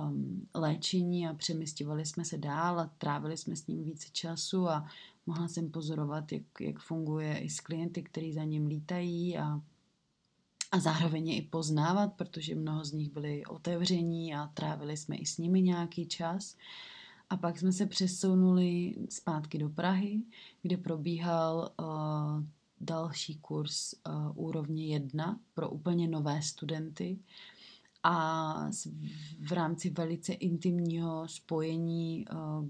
um, 0.08 0.48
léčení 0.54 1.28
a 1.28 1.34
přemysťovali 1.34 2.06
jsme 2.06 2.24
se 2.24 2.38
dál 2.38 2.80
a 2.80 2.90
trávili 2.98 3.36
jsme 3.36 3.56
s 3.56 3.66
ním 3.66 3.84
více 3.84 4.08
času 4.12 4.68
a 4.68 4.86
mohla 5.26 5.48
jsem 5.48 5.70
pozorovat, 5.70 6.32
jak, 6.32 6.42
jak 6.60 6.78
funguje 6.78 7.38
i 7.38 7.50
s 7.50 7.60
klienty, 7.60 8.02
kteří 8.02 8.32
za 8.32 8.44
ním 8.44 8.66
lítají 8.66 9.38
a, 9.38 9.60
a 10.74 10.78
zároveň 10.78 11.28
je 11.28 11.36
i 11.36 11.42
poznávat, 11.42 12.12
protože 12.12 12.54
mnoho 12.54 12.84
z 12.84 12.92
nich 12.92 13.10
byli 13.10 13.44
otevření 13.44 14.34
a 14.34 14.46
trávili 14.46 14.96
jsme 14.96 15.16
i 15.16 15.26
s 15.26 15.38
nimi 15.38 15.62
nějaký 15.62 16.06
čas. 16.06 16.56
A 17.30 17.36
pak 17.36 17.58
jsme 17.58 17.72
se 17.72 17.86
přesunuli 17.86 18.94
zpátky 19.10 19.58
do 19.58 19.68
Prahy, 19.68 20.22
kde 20.62 20.76
probíhal 20.76 21.70
uh, 21.80 21.86
další 22.80 23.38
kurz 23.38 23.94
uh, 23.94 24.32
úrovně 24.34 24.86
1 24.86 25.40
pro 25.54 25.70
úplně 25.70 26.08
nové 26.08 26.42
studenty 26.42 27.18
a 28.02 28.54
v 29.40 29.52
rámci 29.52 29.90
velice 29.90 30.32
intimního 30.32 31.28
spojení, 31.28 32.24
uh, 32.32 32.68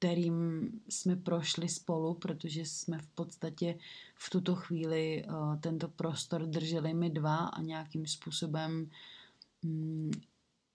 kterým 0.00 0.70
jsme 0.88 1.16
prošli 1.16 1.68
spolu, 1.68 2.14
protože 2.14 2.60
jsme 2.60 2.98
v 2.98 3.06
podstatě 3.06 3.78
v 4.14 4.30
tuto 4.30 4.54
chvíli 4.54 5.24
uh, 5.24 5.56
tento 5.56 5.88
prostor 5.88 6.46
drželi 6.46 6.94
my 6.94 7.10
dva 7.10 7.36
a 7.36 7.62
nějakým 7.62 8.06
způsobem 8.06 8.90
um, 9.64 10.10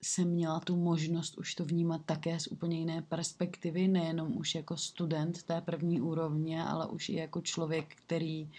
jsem 0.03 0.29
měla 0.29 0.59
tu 0.59 0.75
možnost 0.75 1.37
už 1.37 1.55
to 1.55 1.65
vnímat 1.65 2.01
také 2.05 2.39
z 2.39 2.47
úplně 2.47 2.79
jiné 2.79 3.01
perspektivy, 3.01 3.87
nejenom 3.87 4.37
už 4.37 4.55
jako 4.55 4.77
student 4.77 5.43
té 5.43 5.61
první 5.61 6.01
úrovně, 6.01 6.63
ale 6.63 6.87
už 6.87 7.09
i 7.09 7.15
jako 7.15 7.41
člověk, 7.41 7.95
který, 7.95 8.51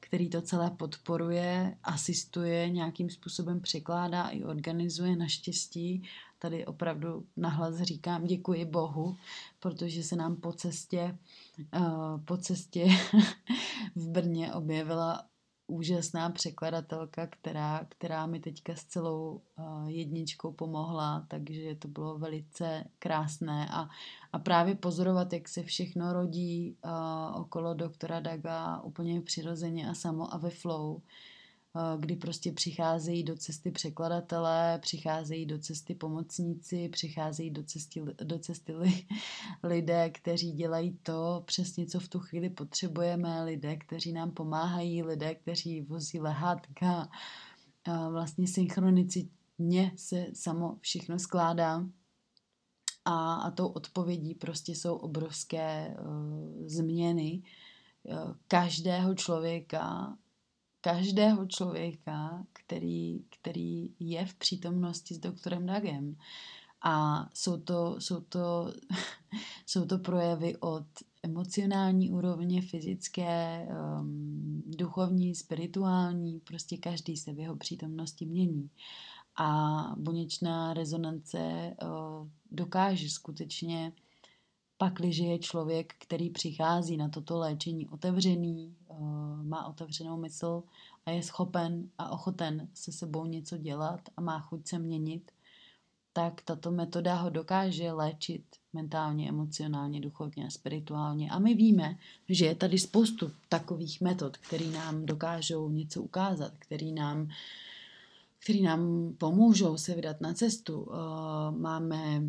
který 0.00 0.30
to 0.30 0.42
celé 0.42 0.70
podporuje, 0.70 1.76
asistuje, 1.82 2.70
nějakým 2.70 3.10
způsobem 3.10 3.60
překládá 3.60 4.28
i 4.28 4.44
organizuje 4.44 5.16
naštěstí. 5.16 6.02
Tady 6.38 6.66
opravdu 6.66 7.26
nahlas 7.36 7.74
říkám 7.76 8.24
děkuji 8.24 8.64
Bohu, 8.64 9.16
protože 9.60 10.02
se 10.02 10.16
nám 10.16 10.36
po 10.36 10.52
cestě, 10.52 11.18
uh, 11.76 12.20
po 12.24 12.36
cestě 12.36 12.86
v 13.96 14.08
Brně 14.08 14.54
objevila 14.54 15.24
úžasná 15.66 16.30
překladatelka, 16.30 17.26
která, 17.26 17.86
která 17.88 18.26
mi 18.26 18.40
teďka 18.40 18.74
s 18.74 18.84
celou 18.84 19.42
uh, 19.58 19.88
jedničkou 19.88 20.52
pomohla, 20.52 21.24
takže 21.28 21.74
to 21.74 21.88
bylo 21.88 22.18
velice 22.18 22.84
krásné 22.98 23.68
a, 23.72 23.88
a 24.32 24.38
právě 24.38 24.74
pozorovat, 24.74 25.32
jak 25.32 25.48
se 25.48 25.62
všechno 25.62 26.12
rodí 26.12 26.76
uh, 26.84 27.40
okolo 27.40 27.74
doktora 27.74 28.20
Daga 28.20 28.80
úplně 28.80 29.20
přirozeně 29.20 29.90
a 29.90 29.94
samo 29.94 30.34
a 30.34 30.36
ve 30.36 30.50
flow. 30.50 31.02
Kdy 31.98 32.16
prostě 32.16 32.52
přicházejí 32.52 33.24
do 33.24 33.36
cesty 33.36 33.70
překladatelé, 33.70 34.78
přicházejí 34.82 35.46
do 35.46 35.58
cesty 35.58 35.94
pomocníci, 35.94 36.88
přicházejí 36.88 37.50
do 37.50 37.62
cesty, 37.62 38.02
do 38.24 38.38
cesty 38.38 38.74
li, 38.74 39.06
lidé, 39.62 40.10
kteří 40.10 40.52
dělají 40.52 40.98
to 41.02 41.42
přesně, 41.46 41.86
co 41.86 42.00
v 42.00 42.08
tu 42.08 42.18
chvíli 42.18 42.50
potřebujeme, 42.50 43.44
lidé, 43.44 43.76
kteří 43.76 44.12
nám 44.12 44.30
pomáhají, 44.30 45.02
lidé, 45.02 45.34
kteří 45.34 45.82
vozí 45.82 46.20
lehátka. 46.20 47.08
Vlastně 48.10 48.48
synchronicitně 48.48 49.92
se 49.96 50.26
samo 50.34 50.76
všechno 50.80 51.18
skládá. 51.18 51.84
A, 53.04 53.34
a 53.34 53.50
tou 53.50 53.66
odpovědí 53.66 54.34
prostě 54.34 54.72
jsou 54.72 54.96
obrovské 54.96 55.96
uh, 56.00 56.66
změny 56.66 57.42
uh, 58.02 58.34
každého 58.48 59.14
člověka, 59.14 60.16
každého 60.80 61.46
člověka, 61.46 62.46
který, 62.52 63.24
který 63.40 63.90
je 64.00 64.26
v 64.26 64.34
přítomnosti 64.34 65.14
s 65.14 65.18
doktorem 65.18 65.66
Dagem. 65.66 66.16
A 66.82 67.26
jsou 67.34 67.56
to, 67.56 67.96
jsou 68.00 68.20
to, 68.20 68.72
jsou 69.66 69.86
to 69.86 69.98
projevy 69.98 70.56
od 70.56 70.86
emocionální 71.22 72.10
úrovně, 72.10 72.62
fyzické, 72.62 73.68
um, 74.00 74.62
duchovní, 74.66 75.34
spirituální, 75.34 76.40
prostě 76.40 76.76
každý 76.76 77.16
se 77.16 77.32
v 77.32 77.38
jeho 77.38 77.56
přítomnosti 77.56 78.26
mění. 78.26 78.70
A 79.36 79.80
buněčná 79.96 80.74
rezonance 80.74 81.38
uh, 81.82 82.28
dokáže 82.50 83.10
skutečně 83.10 83.92
pakliže 84.78 85.24
je 85.24 85.38
člověk, 85.38 85.94
který 85.98 86.30
přichází 86.30 86.96
na 86.96 87.08
toto 87.08 87.38
léčení 87.38 87.88
otevřený, 87.88 88.74
eh, 88.90 88.94
má 89.42 89.66
otevřenou 89.66 90.16
mysl 90.16 90.62
a 91.06 91.10
je 91.10 91.22
schopen 91.22 91.90
a 91.98 92.10
ochoten 92.10 92.68
se 92.74 92.92
sebou 92.92 93.24
něco 93.26 93.56
dělat 93.56 94.00
a 94.16 94.20
má 94.20 94.40
chuť 94.40 94.68
se 94.68 94.78
měnit, 94.78 95.30
tak 96.12 96.42
tato 96.42 96.70
metoda 96.70 97.14
ho 97.14 97.30
dokáže 97.30 97.92
léčit 97.92 98.44
mentálně, 98.72 99.28
emocionálně, 99.28 100.00
duchovně 100.00 100.46
a 100.46 100.50
spirituálně. 100.50 101.30
A 101.30 101.38
my 101.38 101.54
víme, 101.54 101.98
že 102.28 102.46
je 102.46 102.54
tady 102.54 102.78
spoustu 102.78 103.30
takových 103.48 104.00
metod, 104.00 104.36
které 104.36 104.66
nám 104.66 105.06
dokážou 105.06 105.70
něco 105.70 106.02
ukázat, 106.02 106.52
který 106.58 106.92
nám, 106.92 107.28
který 108.38 108.62
nám 108.62 109.12
pomůžou 109.18 109.76
se 109.76 109.94
vydat 109.94 110.20
na 110.20 110.34
cestu. 110.34 110.88
Eh, 110.90 111.58
máme 111.58 112.22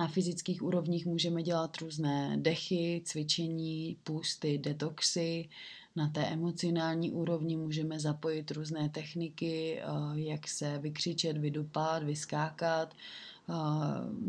na 0.00 0.08
fyzických 0.08 0.62
úrovních 0.62 1.06
můžeme 1.06 1.42
dělat 1.42 1.76
různé 1.76 2.36
dechy, 2.36 3.02
cvičení, 3.04 3.96
půsty, 4.04 4.58
detoxy. 4.58 5.48
Na 5.96 6.08
té 6.08 6.26
emocionální 6.26 7.10
úrovni 7.10 7.56
můžeme 7.56 8.00
zapojit 8.00 8.50
různé 8.50 8.88
techniky, 8.88 9.80
eh, 9.80 9.84
jak 10.14 10.48
se 10.48 10.78
vykřičet, 10.78 11.36
vydupat, 11.36 12.02
vyskákat. 12.02 12.94
Eh, 12.94 13.52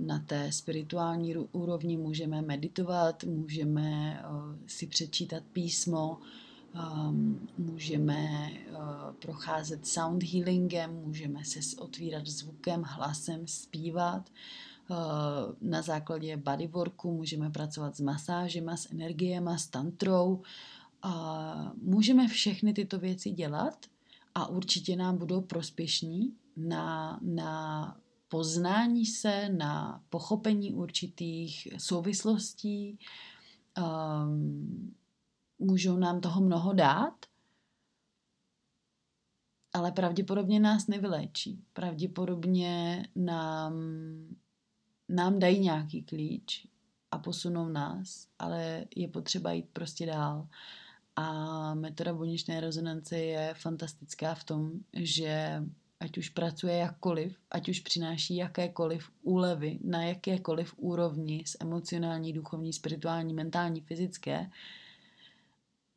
na 0.05 0.19
té 0.19 0.51
spirituální 0.51 1.38
úrovni 1.38 1.97
můžeme 1.97 2.41
meditovat, 2.41 3.23
můžeme 3.23 4.19
eh, 4.19 4.57
si 4.67 4.88
přečítat 4.88 5.43
písmo, 5.53 6.17
můžeme 7.57 8.49
procházet 9.21 9.88
sound 9.88 10.23
healingem, 10.23 10.93
můžeme 11.05 11.45
se 11.45 11.60
otvírat 11.77 12.27
zvukem, 12.27 12.84
hlasem, 12.86 13.47
zpívat. 13.47 14.29
Eh, 14.91 15.56
na 15.62 15.82
základě 15.82 16.38
bodyworku 16.38 17.12
můžeme 17.12 17.49
pracovat 17.49 17.95
s 17.95 17.99
masážema, 17.99 18.77
s 18.77 18.91
energiema, 18.91 19.58
s 19.58 19.67
tantrou. 19.67 20.41
Můžeme 21.82 22.27
všechny 22.27 22.73
tyto 22.73 22.99
věci 22.99 23.32
dělat 23.32 23.86
a 24.36 24.47
určitě 24.47 24.95
nám 24.95 25.17
budou 25.17 25.41
prospěšní 25.41 26.36
na, 26.58 27.19
na 27.21 27.97
poznání 28.27 29.06
se, 29.06 29.49
na 29.49 30.04
pochopení 30.10 30.73
určitých 30.73 31.67
souvislostí. 31.77 32.99
Um, 33.77 34.95
můžou 35.60 35.97
nám 35.97 36.21
toho 36.21 36.41
mnoho 36.41 36.73
dát, 36.73 37.25
ale 39.73 39.91
pravděpodobně 39.91 40.60
nás 40.60 40.88
nevyléčí. 40.88 41.63
Pravděpodobně 41.73 43.08
nám 43.15 43.73
nám 45.12 45.39
dají 45.39 45.60
nějaký 45.60 46.02
klíč 46.02 46.67
a 47.12 47.17
posunou 47.17 47.69
nás, 47.69 48.28
ale 48.39 48.86
je 48.95 49.08
potřeba 49.08 49.52
jít 49.52 49.69
prostě 49.74 50.06
dál. 50.06 50.47
A 51.15 51.74
metoda 51.74 52.13
buněčné 52.13 52.62
rezonance 52.62 53.17
je 53.17 53.54
fantastická 53.54 54.36
v 54.36 54.43
tom, 54.43 54.71
že 54.93 55.63
ať 56.00 56.17
už 56.17 56.30
pracuje 56.30 56.78
jakkoliv, 56.78 57.38
ať 57.52 57.69
už 57.69 57.80
přináší 57.80 58.36
jakékoliv 58.36 59.12
úlevy 59.21 59.80
na 59.84 60.04
jakékoliv 60.04 60.74
úrovni 60.78 61.43
z 61.45 61.58
emocionální, 61.60 62.34
duchovní, 62.34 62.74
spirituální, 62.74 63.34
mentální, 63.34 63.82
fyzické, 63.82 64.50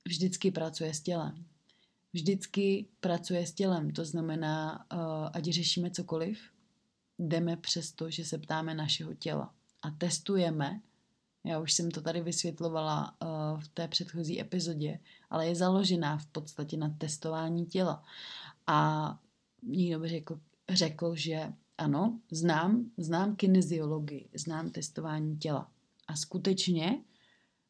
vždycky 0.04 0.50
pracuje 0.50 0.94
s 0.94 1.00
tělem. 1.00 1.44
Vždycky 2.12 2.86
pracuje 3.00 3.46
s 3.46 3.52
tělem, 3.52 3.90
to 3.90 4.04
znamená, 4.04 4.86
uh, 4.92 4.98
ať 5.32 5.44
řešíme 5.44 5.90
cokoliv, 5.90 6.38
jdeme 7.18 7.56
přes 7.56 7.92
to, 7.92 8.10
že 8.10 8.24
se 8.24 8.38
ptáme 8.38 8.74
našeho 8.74 9.14
těla 9.14 9.54
a 9.82 9.90
testujeme, 9.90 10.80
já 11.44 11.60
už 11.60 11.72
jsem 11.72 11.90
to 11.90 12.00
tady 12.00 12.20
vysvětlovala 12.20 13.16
uh, 13.22 13.60
v 13.60 13.68
té 13.68 13.88
předchozí 13.88 14.40
epizodě, 14.40 14.98
ale 15.30 15.46
je 15.46 15.54
založená 15.54 16.18
v 16.18 16.26
podstatě 16.26 16.76
na 16.76 16.94
testování 16.98 17.66
těla. 17.66 18.02
A 18.66 19.18
někdo 19.62 19.98
by 19.98 20.08
řekl, 20.08 20.40
řekl, 20.70 21.14
že 21.16 21.52
ano, 21.78 22.20
znám, 22.30 22.90
znám 22.96 23.36
kineziologii, 23.36 24.28
znám 24.34 24.70
testování 24.70 25.36
těla. 25.36 25.70
A 26.06 26.16
skutečně 26.16 27.04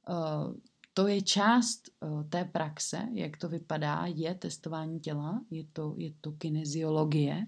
uh, 0.08 0.54
to 0.94 1.06
je 1.06 1.22
část 1.22 1.90
uh, 2.00 2.24
té 2.24 2.44
praxe, 2.44 3.08
jak 3.12 3.36
to 3.36 3.48
vypadá, 3.48 4.06
je 4.06 4.34
testování 4.34 5.00
těla, 5.00 5.40
je 5.50 5.64
to, 5.72 5.94
je 5.98 6.12
to 6.20 6.32
kineziologie 6.32 7.46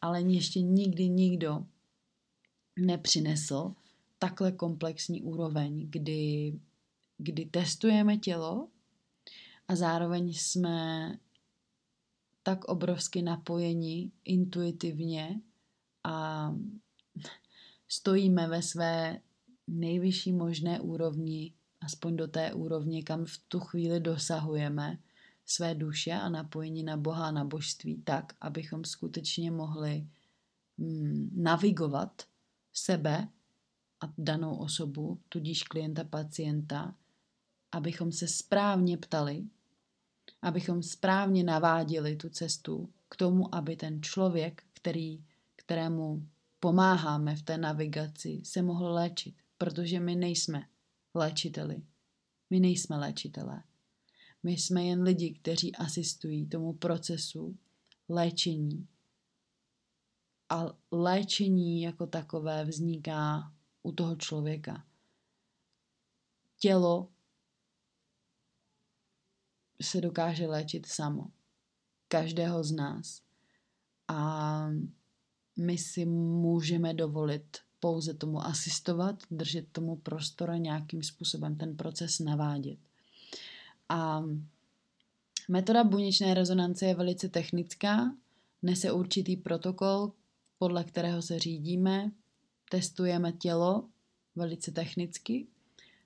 ale 0.00 0.22
ještě 0.22 0.60
nikdy 0.60 1.08
nikdo 1.08 1.66
nepřinesl 2.78 3.74
takhle 4.18 4.52
komplexní 4.52 5.22
úroveň, 5.22 5.90
kdy, 5.90 6.54
kdy 7.18 7.46
testujeme 7.46 8.16
tělo 8.16 8.68
a 9.68 9.76
zároveň 9.76 10.32
jsme 10.32 11.18
tak 12.42 12.64
obrovsky 12.64 13.22
napojeni 13.22 14.10
intuitivně 14.24 15.40
a 16.04 16.54
stojíme 17.88 18.48
ve 18.48 18.62
své 18.62 19.20
nejvyšší 19.66 20.32
možné 20.32 20.80
úrovni, 20.80 21.52
aspoň 21.80 22.16
do 22.16 22.28
té 22.28 22.54
úrovně, 22.54 23.02
kam 23.02 23.24
v 23.24 23.38
tu 23.48 23.60
chvíli 23.60 24.00
dosahujeme, 24.00 24.98
své 25.50 25.74
duše 25.74 26.12
a 26.12 26.28
napojení 26.28 26.82
na 26.82 26.96
Boha 26.96 27.26
a 27.26 27.30
na 27.30 27.44
božství 27.44 28.02
tak, 28.02 28.32
abychom 28.40 28.84
skutečně 28.84 29.50
mohli 29.50 30.06
mm, 30.78 31.30
navigovat 31.36 32.22
sebe 32.72 33.28
a 34.00 34.12
danou 34.18 34.56
osobu, 34.56 35.20
tudíž 35.28 35.62
klienta, 35.62 36.04
pacienta, 36.04 36.94
abychom 37.72 38.12
se 38.12 38.28
správně 38.28 38.96
ptali, 38.96 39.44
abychom 40.42 40.82
správně 40.82 41.44
naváděli 41.44 42.16
tu 42.16 42.28
cestu 42.28 42.92
k 43.08 43.16
tomu, 43.16 43.54
aby 43.54 43.76
ten 43.76 44.02
člověk, 44.02 44.62
který, 44.72 45.24
kterému 45.56 46.28
pomáháme 46.60 47.36
v 47.36 47.42
té 47.42 47.58
navigaci, 47.58 48.40
se 48.44 48.62
mohl 48.62 48.92
léčit. 48.92 49.34
Protože 49.58 50.00
my 50.00 50.16
nejsme 50.16 50.68
léčiteli. 51.14 51.82
My 52.50 52.60
nejsme 52.60 52.96
léčitelé. 52.96 53.62
My 54.42 54.52
jsme 54.52 54.84
jen 54.84 55.02
lidi, 55.02 55.34
kteří 55.34 55.76
asistují 55.76 56.48
tomu 56.48 56.72
procesu 56.72 57.58
léčení. 58.08 58.88
A 60.48 60.64
léčení 60.90 61.82
jako 61.82 62.06
takové 62.06 62.64
vzniká 62.64 63.52
u 63.82 63.92
toho 63.92 64.16
člověka. 64.16 64.86
Tělo 66.58 67.08
se 69.82 70.00
dokáže 70.00 70.46
léčit 70.46 70.86
samo. 70.86 71.30
Každého 72.08 72.64
z 72.64 72.72
nás. 72.72 73.22
A 74.08 74.68
my 75.58 75.78
si 75.78 76.04
můžeme 76.04 76.94
dovolit 76.94 77.56
pouze 77.80 78.14
tomu 78.14 78.40
asistovat, 78.40 79.22
držet 79.30 79.72
tomu 79.72 79.96
prostor 79.96 80.50
a 80.50 80.56
nějakým 80.56 81.02
způsobem 81.02 81.56
ten 81.56 81.76
proces 81.76 82.18
navádět. 82.18 82.78
A 83.88 84.24
metoda 85.48 85.84
buněčné 85.84 86.34
rezonance 86.34 86.86
je 86.86 86.94
velice 86.94 87.28
technická, 87.28 88.14
nese 88.62 88.92
určitý 88.92 89.36
protokol, 89.36 90.12
podle 90.58 90.84
kterého 90.84 91.22
se 91.22 91.38
řídíme, 91.38 92.10
testujeme 92.70 93.32
tělo 93.32 93.88
velice 94.36 94.70
technicky, 94.70 95.46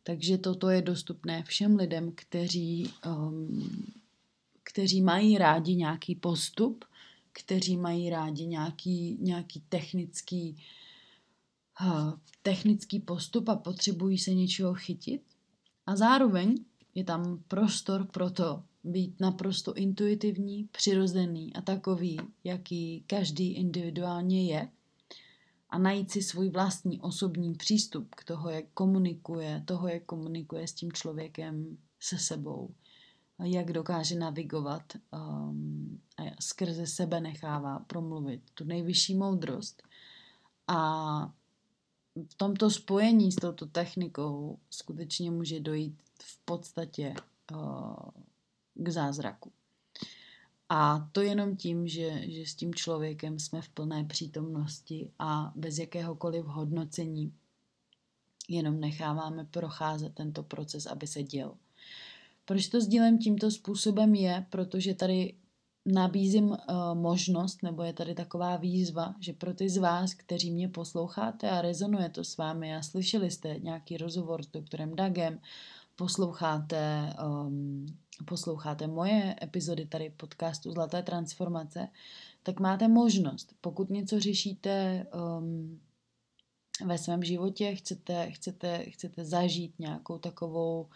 takže 0.03 0.39
toto 0.39 0.71
je 0.71 0.83
dostupné 0.83 1.43
všem 1.43 1.77
lidem, 1.77 2.13
kteří, 2.15 2.91
um, 3.07 3.67
kteří 4.63 5.03
mají 5.03 5.39
rádi 5.39 5.75
nějaký 5.75 6.15
postup, 6.15 6.85
kteří 7.33 7.77
mají 7.77 8.11
rádi 8.11 8.47
nějaký, 8.47 9.19
nějaký 9.21 9.63
technický, 9.69 10.57
uh, 11.81 12.13
technický 12.43 13.01
postup 13.01 13.49
a 13.49 13.57
potřebují 13.57 14.19
se 14.19 14.35
něčeho 14.35 14.75
chytit. 14.75 15.23
A 15.87 15.97
zároveň 15.97 16.65
je 16.95 17.05
tam 17.05 17.43
prostor 17.49 18.07
pro 18.07 18.31
to 18.31 18.63
být 18.85 19.21
naprosto 19.21 19.75
intuitivní, 19.75 20.69
přirozený 20.73 21.55
a 21.55 21.61
takový, 21.61 22.21
jaký 22.45 23.05
každý 23.07 23.53
individuálně 23.53 24.47
je 24.47 24.69
a 25.71 25.79
najít 25.79 26.11
si 26.11 26.23
svůj 26.23 26.49
vlastní 26.49 27.01
osobní 27.01 27.55
přístup 27.55 28.15
k 28.15 28.25
toho, 28.25 28.51
jak 28.51 28.65
komunikuje, 28.75 29.63
toho, 29.65 29.89
jak 29.89 30.05
komunikuje 30.05 30.69
s 30.69 30.73
tím 30.73 30.93
člověkem 30.93 31.79
se 32.01 32.19
sebou, 32.19 32.75
jak 33.45 33.73
dokáže 33.73 34.19
navigovat 34.19 34.83
um, 35.13 36.01
a 36.19 36.23
skrze 36.41 36.87
sebe 36.87 37.21
nechává 37.21 37.79
promluvit 37.79 38.43
tu 38.55 38.65
nejvyšší 38.65 39.15
moudrost. 39.15 39.83
A 40.69 41.33
v 42.29 42.35
tomto 42.35 42.71
spojení 42.71 43.33
s 43.33 43.37
touto 43.37 43.67
technikou 43.67 44.59
skutečně 44.71 45.31
může 45.31 45.61
dojít 45.61 46.03
v 46.23 46.39
podstatě 46.45 47.15
uh, 47.53 47.95
k 48.75 48.89
zázraku. 48.89 49.53
A 50.69 51.09
to 51.13 51.21
jenom 51.21 51.57
tím, 51.57 51.89
že, 51.89 52.31
že 52.31 52.47
s 52.47 52.55
tím 52.55 52.75
člověkem 52.75 53.39
jsme 53.39 53.63
v 53.63 53.69
plné 53.69 54.05
přítomnosti 54.05 55.11
a 55.19 55.53
bez 55.57 55.79
jakéhokoliv 55.79 56.45
hodnocení 56.45 57.33
jenom 58.49 58.81
necháváme 58.81 59.45
procházet 59.45 60.15
tento 60.15 60.43
proces, 60.43 60.87
aby 60.87 61.07
se 61.07 61.23
děl. 61.23 61.55
Proč 62.45 62.69
to 62.69 62.81
sdílím 62.81 63.19
tímto 63.19 63.51
způsobem 63.51 64.15
je, 64.15 64.47
protože 64.51 64.95
tady 64.95 65.35
nabízím 65.87 66.45
uh, 66.45 66.57
možnost, 66.95 67.63
nebo 67.63 67.83
je 67.83 67.93
tady 67.93 68.15
taková 68.15 68.57
výzva, 68.57 69.15
že 69.21 69.33
pro 69.33 69.55
ty 69.55 69.69
z 69.69 69.77
vás, 69.77 70.15
kteří 70.15 70.51
mě 70.51 70.69
posloucháte 70.69 71.51
a 71.51 71.63
rezonuje 71.63 72.09
to 72.09 72.25
s 72.25 72.37
vámi 72.37 72.77
a 72.77 72.83
slyšeli 72.83 73.31
jste 73.31 73.59
nějaký 73.59 73.97
rozhovor 73.97 74.43
s 74.43 74.47
doktorem 74.47 74.97
Dagem, 74.97 75.41
posloucháte, 75.97 77.15
um, 77.27 77.87
posloucháte 78.25 78.87
moje 78.87 79.37
epizody 79.43 79.87
tady 79.87 80.11
podcastu 80.11 80.73
Zlaté 80.73 81.03
transformace, 81.03 81.89
tak 82.43 82.61
máte 82.61 82.89
možnost, 82.89 83.55
pokud 83.61 83.91
něco 83.91 84.21
řešíte 84.21 85.07
um, 85.15 85.81
ve 86.87 86.99
svém 86.99 87.23
životě, 87.23 87.75
chcete, 87.75 88.31
chcete, 88.31 88.91
chcete 88.91 89.25
zažít 89.25 89.79
nějakou 89.79 90.19
takovou 90.19 90.89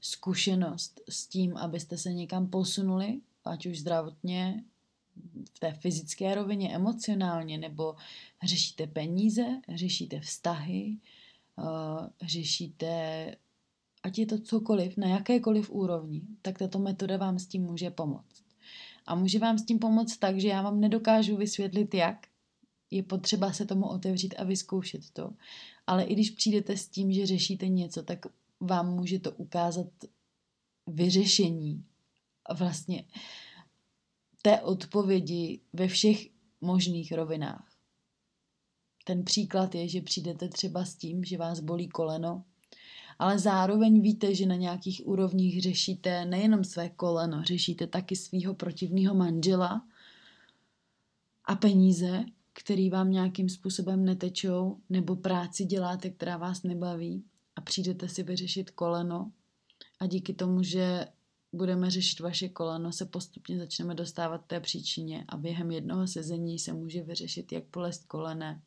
zkušenost 0.00 1.00
s 1.08 1.26
tím, 1.26 1.56
abyste 1.56 1.98
se 1.98 2.12
někam 2.12 2.46
posunuli, 2.46 3.20
ať 3.44 3.66
už 3.66 3.80
zdravotně, 3.80 4.64
v 5.54 5.58
té 5.58 5.72
fyzické 5.72 6.34
rovině, 6.34 6.74
emocionálně, 6.74 7.58
nebo 7.58 7.96
řešíte 8.42 8.86
peníze, 8.86 9.46
řešíte 9.74 10.20
vztahy, 10.20 10.96
uh, 11.56 12.06
řešíte 12.22 13.36
ať 14.02 14.18
je 14.18 14.26
to 14.26 14.38
cokoliv, 14.38 14.96
na 14.96 15.08
jakékoliv 15.08 15.70
úrovni, 15.70 16.22
tak 16.42 16.58
tato 16.58 16.78
metoda 16.78 17.16
vám 17.16 17.38
s 17.38 17.46
tím 17.46 17.62
může 17.62 17.90
pomoct. 17.90 18.44
A 19.06 19.14
může 19.14 19.38
vám 19.38 19.58
s 19.58 19.64
tím 19.64 19.78
pomoct 19.78 20.16
tak, 20.16 20.40
že 20.40 20.48
já 20.48 20.62
vám 20.62 20.80
nedokážu 20.80 21.36
vysvětlit, 21.36 21.94
jak. 21.94 22.26
Je 22.90 23.02
potřeba 23.02 23.52
se 23.52 23.66
tomu 23.66 23.88
otevřít 23.88 24.34
a 24.38 24.44
vyzkoušet 24.44 25.10
to. 25.10 25.30
Ale 25.86 26.04
i 26.04 26.14
když 26.14 26.30
přijdete 26.30 26.76
s 26.76 26.88
tím, 26.88 27.12
že 27.12 27.26
řešíte 27.26 27.68
něco, 27.68 28.02
tak 28.02 28.18
vám 28.60 28.94
může 28.94 29.18
to 29.18 29.32
ukázat 29.32 29.86
vyřešení 30.86 31.84
vlastně 32.58 33.04
té 34.42 34.60
odpovědi 34.60 35.60
ve 35.72 35.88
všech 35.88 36.28
možných 36.60 37.12
rovinách. 37.12 37.70
Ten 39.04 39.24
příklad 39.24 39.74
je, 39.74 39.88
že 39.88 40.00
přijdete 40.00 40.48
třeba 40.48 40.84
s 40.84 40.94
tím, 40.94 41.24
že 41.24 41.38
vás 41.38 41.60
bolí 41.60 41.88
koleno 41.88 42.44
ale 43.20 43.38
zároveň 43.38 44.00
víte, 44.00 44.34
že 44.34 44.46
na 44.46 44.54
nějakých 44.54 45.06
úrovních 45.06 45.62
řešíte 45.62 46.24
nejenom 46.24 46.64
své 46.64 46.88
koleno, 46.88 47.42
řešíte 47.42 47.86
taky 47.86 48.16
svého 48.16 48.54
protivného 48.54 49.14
manžela 49.14 49.86
a 51.44 51.54
peníze, 51.54 52.24
který 52.52 52.90
vám 52.90 53.10
nějakým 53.10 53.48
způsobem 53.48 54.04
netečou, 54.04 54.78
nebo 54.90 55.16
práci 55.16 55.64
děláte, 55.64 56.10
která 56.10 56.36
vás 56.36 56.62
nebaví 56.62 57.24
a 57.56 57.60
přijdete 57.60 58.08
si 58.08 58.22
vyřešit 58.22 58.70
koleno. 58.70 59.32
A 60.00 60.06
díky 60.06 60.34
tomu, 60.34 60.62
že 60.62 61.06
budeme 61.52 61.90
řešit 61.90 62.20
vaše 62.20 62.48
koleno, 62.48 62.92
se 62.92 63.04
postupně 63.04 63.58
začneme 63.58 63.94
dostávat 63.94 64.44
té 64.46 64.60
příčině 64.60 65.24
a 65.28 65.36
během 65.36 65.70
jednoho 65.70 66.06
sezení 66.06 66.58
se 66.58 66.72
může 66.72 67.02
vyřešit 67.02 67.52
jak 67.52 67.64
bolest 67.72 68.04
kolene, 68.04 68.62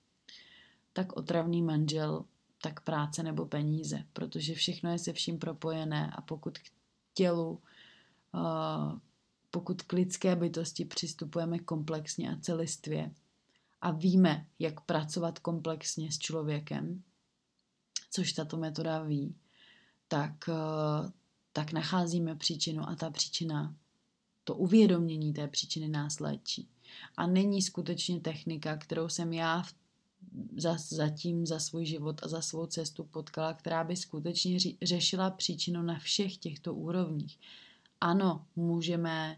tak 0.94 1.18
otravný 1.18 1.62
manžel, 1.62 2.26
tak 2.64 2.80
práce 2.80 3.24
nebo 3.24 3.46
peníze, 3.46 4.04
protože 4.14 4.56
všechno 4.56 4.92
je 4.92 5.00
se 5.00 5.14
vším 5.14 5.40
propojené 5.40 6.12
a 6.16 6.22
pokud 6.22 6.58
k 6.58 6.62
tělu, 7.14 7.62
pokud 9.52 9.82
k 9.82 9.94
lidské 9.94 10.36
bytosti 10.36 10.86
přistupujeme 10.86 11.60
komplexně 11.60 12.32
a 12.32 12.40
celistvě 12.40 13.12
a 13.82 13.92
víme, 13.92 14.46
jak 14.60 14.82
pracovat 14.82 15.40
komplexně 15.40 16.12
s 16.12 16.18
člověkem, 16.18 17.04
což 18.12 18.34
tato 18.34 18.58
metoda 18.58 19.04
ví, 19.04 19.36
tak, 20.08 20.50
tak 21.54 21.72
nacházíme 21.72 22.36
příčinu 22.36 22.90
a 22.90 22.96
ta 22.96 23.12
příčina, 23.12 23.76
to 24.44 24.56
uvědomění 24.56 25.34
té 25.34 25.48
příčiny 25.48 25.88
nás 25.88 26.20
léčí. 26.20 26.70
A 27.18 27.28
není 27.28 27.62
skutečně 27.62 28.20
technika, 28.20 28.78
kterou 28.78 29.10
jsem 29.10 29.34
já 29.34 29.62
v 29.62 29.74
za, 30.58 30.78
zatím 30.90 31.46
za 31.46 31.60
svůj 31.60 31.86
život 31.86 32.22
a 32.24 32.28
za 32.28 32.42
svou 32.42 32.66
cestu 32.66 33.04
potkala, 33.04 33.54
která 33.54 33.84
by 33.84 33.96
skutečně 33.96 34.58
řešila 34.82 35.30
příčinu 35.30 35.82
na 35.82 36.00
všech 36.00 36.38
těchto 36.38 36.74
úrovních. 36.74 37.40
Ano, 38.02 38.46
můžeme, 38.56 39.38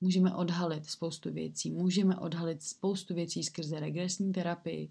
můžeme 0.00 0.34
odhalit 0.34 0.86
spoustu 0.86 1.32
věcí. 1.32 1.70
Můžeme 1.70 2.16
odhalit 2.16 2.62
spoustu 2.62 3.14
věcí 3.14 3.44
skrze 3.44 3.80
regresní 3.80 4.32
terapii, 4.32 4.90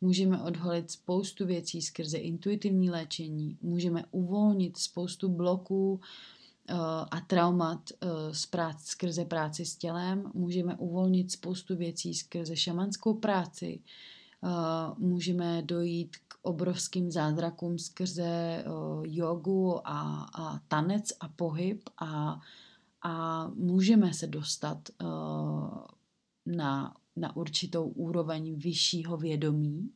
můžeme 0.00 0.42
odhalit 0.42 0.90
spoustu 0.90 1.46
věcí 1.46 1.82
skrze 1.82 2.18
intuitivní 2.18 2.90
léčení, 2.90 3.58
můžeme 3.62 4.04
uvolnit 4.10 4.76
spoustu 4.76 5.28
bloků 5.28 5.92
uh, 5.92 6.00
a 7.10 7.20
traumat 7.26 7.90
uh, 7.90 8.08
z 8.32 8.48
skrze 8.84 9.24
práci 9.24 9.64
s 9.64 9.76
tělem, 9.76 10.30
můžeme 10.34 10.76
uvolnit 10.76 11.32
spoustu 11.32 11.76
věcí 11.76 12.14
skrze 12.14 12.56
šamanskou 12.56 13.14
práci, 13.14 13.80
můžeme 14.98 15.62
dojít 15.62 16.16
k 16.16 16.34
obrovským 16.42 17.10
zázrakům 17.10 17.78
skrze 17.78 18.64
jogu 19.04 19.88
a, 19.88 20.28
a 20.34 20.58
tanec 20.68 21.12
a 21.20 21.28
pohyb 21.28 21.88
a, 22.00 22.40
a 23.02 23.46
můžeme 23.48 24.14
se 24.14 24.26
dostat 24.26 24.88
na, 26.46 26.96
na 27.16 27.36
určitou 27.36 27.88
úroveň 27.88 28.58
vyššího 28.58 29.16
vědomí, 29.16 29.90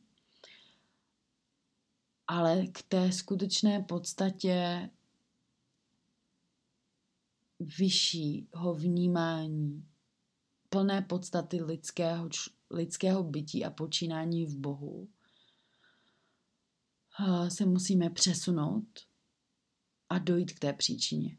ale 2.27 2.67
k 2.67 2.81
té 2.81 3.11
skutečné 3.11 3.83
podstatě 3.83 4.89
vyššího 7.59 8.73
vnímání 8.73 9.85
plné 10.69 11.01
podstaty 11.01 11.63
lidského, 11.63 12.29
lidského 12.71 13.23
bytí 13.23 13.65
a 13.65 13.69
počínání 13.69 14.45
v 14.45 14.57
Bohu, 14.57 15.07
se 17.47 17.65
musíme 17.65 18.09
přesunout 18.09 18.87
a 20.09 20.19
dojít 20.19 20.53
k 20.53 20.59
té 20.59 20.73
příčině. 20.73 21.37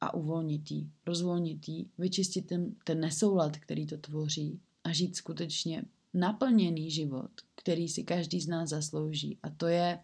A 0.00 0.14
uvolnit 0.14 0.70
jí, 0.70 0.92
rozvolnit 1.06 1.68
jí, 1.68 1.90
vyčistit 1.98 2.46
ten, 2.46 2.74
ten 2.84 3.00
nesoulad, 3.00 3.56
který 3.56 3.86
to 3.86 3.96
tvoří 3.96 4.60
a 4.84 4.92
žít 4.92 5.16
skutečně 5.16 5.84
naplněný 6.14 6.90
život, 6.90 7.30
který 7.54 7.88
si 7.88 8.04
každý 8.04 8.40
z 8.40 8.48
nás 8.48 8.68
zaslouží. 8.68 9.38
A 9.42 9.50
to 9.50 9.66
je 9.66 10.00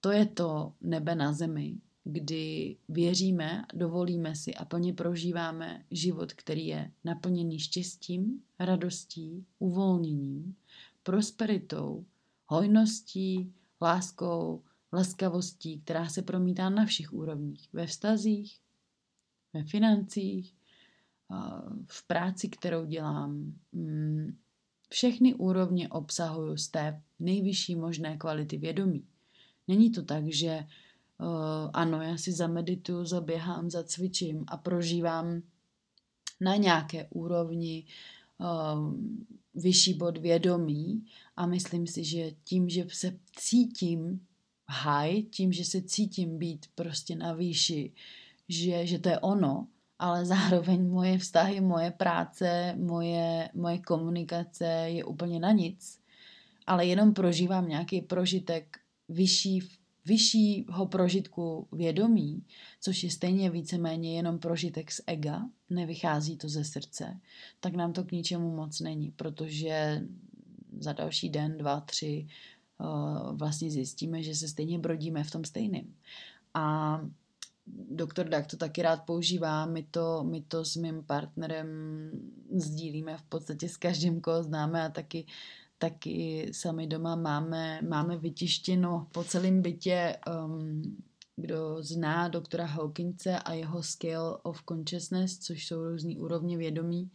to, 0.00 0.10
je 0.10 0.26
to 0.26 0.72
nebe 0.80 1.14
na 1.14 1.32
zemi, 1.32 1.76
kdy 2.04 2.76
věříme, 2.88 3.64
dovolíme 3.74 4.34
si 4.34 4.54
a 4.54 4.64
plně 4.64 4.92
prožíváme 4.92 5.84
život, 5.90 6.32
který 6.32 6.66
je 6.66 6.92
naplněný 7.04 7.58
štěstím, 7.58 8.42
radostí, 8.58 9.46
uvolněním, 9.58 10.56
prosperitou, 11.02 12.04
hojností, 12.46 13.52
láskou, 13.82 14.62
laskavostí, 14.92 15.80
která 15.80 16.08
se 16.08 16.22
promítá 16.22 16.70
na 16.70 16.84
všech 16.86 17.12
úrovních. 17.12 17.68
Ve 17.72 17.86
vztazích, 17.86 18.60
ve 19.52 19.64
financích, 19.64 20.54
v 21.86 22.06
práci, 22.06 22.48
kterou 22.48 22.84
dělám. 22.84 23.54
Mm, 23.72 24.36
všechny 24.88 25.34
úrovně 25.34 25.88
obsahuju 25.88 26.56
z 26.56 26.68
té 26.68 27.02
nejvyšší 27.18 27.76
možné 27.76 28.16
kvality 28.16 28.58
vědomí. 28.58 29.04
Není 29.68 29.90
to 29.90 30.02
tak, 30.02 30.24
že 30.26 30.66
Uh, 31.18 31.70
ano, 31.72 32.02
já 32.02 32.16
si 32.16 32.32
zamedituju, 32.32 33.04
zaběhám, 33.04 33.70
zacvičím 33.70 34.44
a 34.46 34.56
prožívám 34.56 35.42
na 36.40 36.56
nějaké 36.56 37.06
úrovni 37.10 37.86
um, 38.74 39.26
vyšší 39.54 39.94
bod 39.94 40.18
vědomí 40.18 41.04
a 41.36 41.46
myslím 41.46 41.86
si, 41.86 42.04
že 42.04 42.30
tím, 42.44 42.68
že 42.68 42.86
se 42.88 43.18
cítím 43.36 44.26
high, 44.68 45.22
tím, 45.30 45.52
že 45.52 45.64
se 45.64 45.82
cítím 45.82 46.38
být 46.38 46.66
prostě 46.74 47.16
na 47.16 47.32
výši, 47.32 47.92
že, 48.48 48.86
že 48.86 48.98
to 48.98 49.08
je 49.08 49.18
ono, 49.18 49.68
ale 49.98 50.24
zároveň 50.24 50.90
moje 50.90 51.18
vztahy, 51.18 51.60
moje 51.60 51.90
práce, 51.90 52.74
moje, 52.78 53.50
moje 53.54 53.78
komunikace 53.78 54.64
je 54.66 55.04
úplně 55.04 55.40
na 55.40 55.52
nic, 55.52 56.00
ale 56.66 56.86
jenom 56.86 57.14
prožívám 57.14 57.68
nějaký 57.68 58.00
prožitek 58.00 58.78
vyšší, 59.08 59.60
vyššího 60.06 60.86
prožitku 60.86 61.68
vědomí, 61.72 62.44
což 62.80 63.04
je 63.04 63.10
stejně 63.10 63.50
víceméně 63.50 64.16
jenom 64.16 64.38
prožitek 64.38 64.90
z 64.90 65.00
ega, 65.06 65.48
nevychází 65.70 66.36
to 66.36 66.48
ze 66.48 66.64
srdce, 66.64 67.20
tak 67.60 67.74
nám 67.74 67.92
to 67.92 68.04
k 68.04 68.12
ničemu 68.12 68.56
moc 68.56 68.80
není, 68.80 69.10
protože 69.10 70.02
za 70.78 70.92
další 70.92 71.28
den, 71.28 71.58
dva, 71.58 71.80
tři 71.80 72.26
uh, 72.78 73.36
vlastně 73.36 73.70
zjistíme, 73.70 74.22
že 74.22 74.34
se 74.34 74.48
stejně 74.48 74.78
brodíme 74.78 75.24
v 75.24 75.30
tom 75.30 75.44
stejném. 75.44 75.94
A 76.54 77.00
doktor 77.90 78.28
Dak 78.28 78.46
to 78.46 78.56
taky 78.56 78.82
rád 78.82 79.02
používá, 79.02 79.66
my 79.66 79.82
to, 79.82 80.24
my 80.24 80.40
to 80.40 80.64
s 80.64 80.76
mým 80.76 81.02
partnerem 81.02 81.68
sdílíme 82.56 83.16
v 83.16 83.22
podstatě 83.22 83.68
s 83.68 83.76
každým, 83.76 84.20
koho 84.20 84.42
známe 84.42 84.84
a 84.84 84.88
taky, 84.88 85.26
taky 85.84 86.48
sami 86.52 86.86
doma 86.86 87.16
máme, 87.16 87.80
máme 87.88 88.16
vytištěno 88.16 89.06
po 89.12 89.24
celém 89.24 89.62
bytě, 89.62 90.16
um, 90.44 90.82
kdo 91.36 91.76
zná 91.80 92.28
doktora 92.28 92.66
Hawkinse 92.66 93.38
a 93.38 93.52
jeho 93.52 93.82
Scale 93.82 94.36
of 94.42 94.62
Consciousness, 94.68 95.38
což 95.38 95.66
jsou 95.66 95.88
různý 95.88 96.18
úrovně 96.18 96.56
vědomí, 96.58 97.10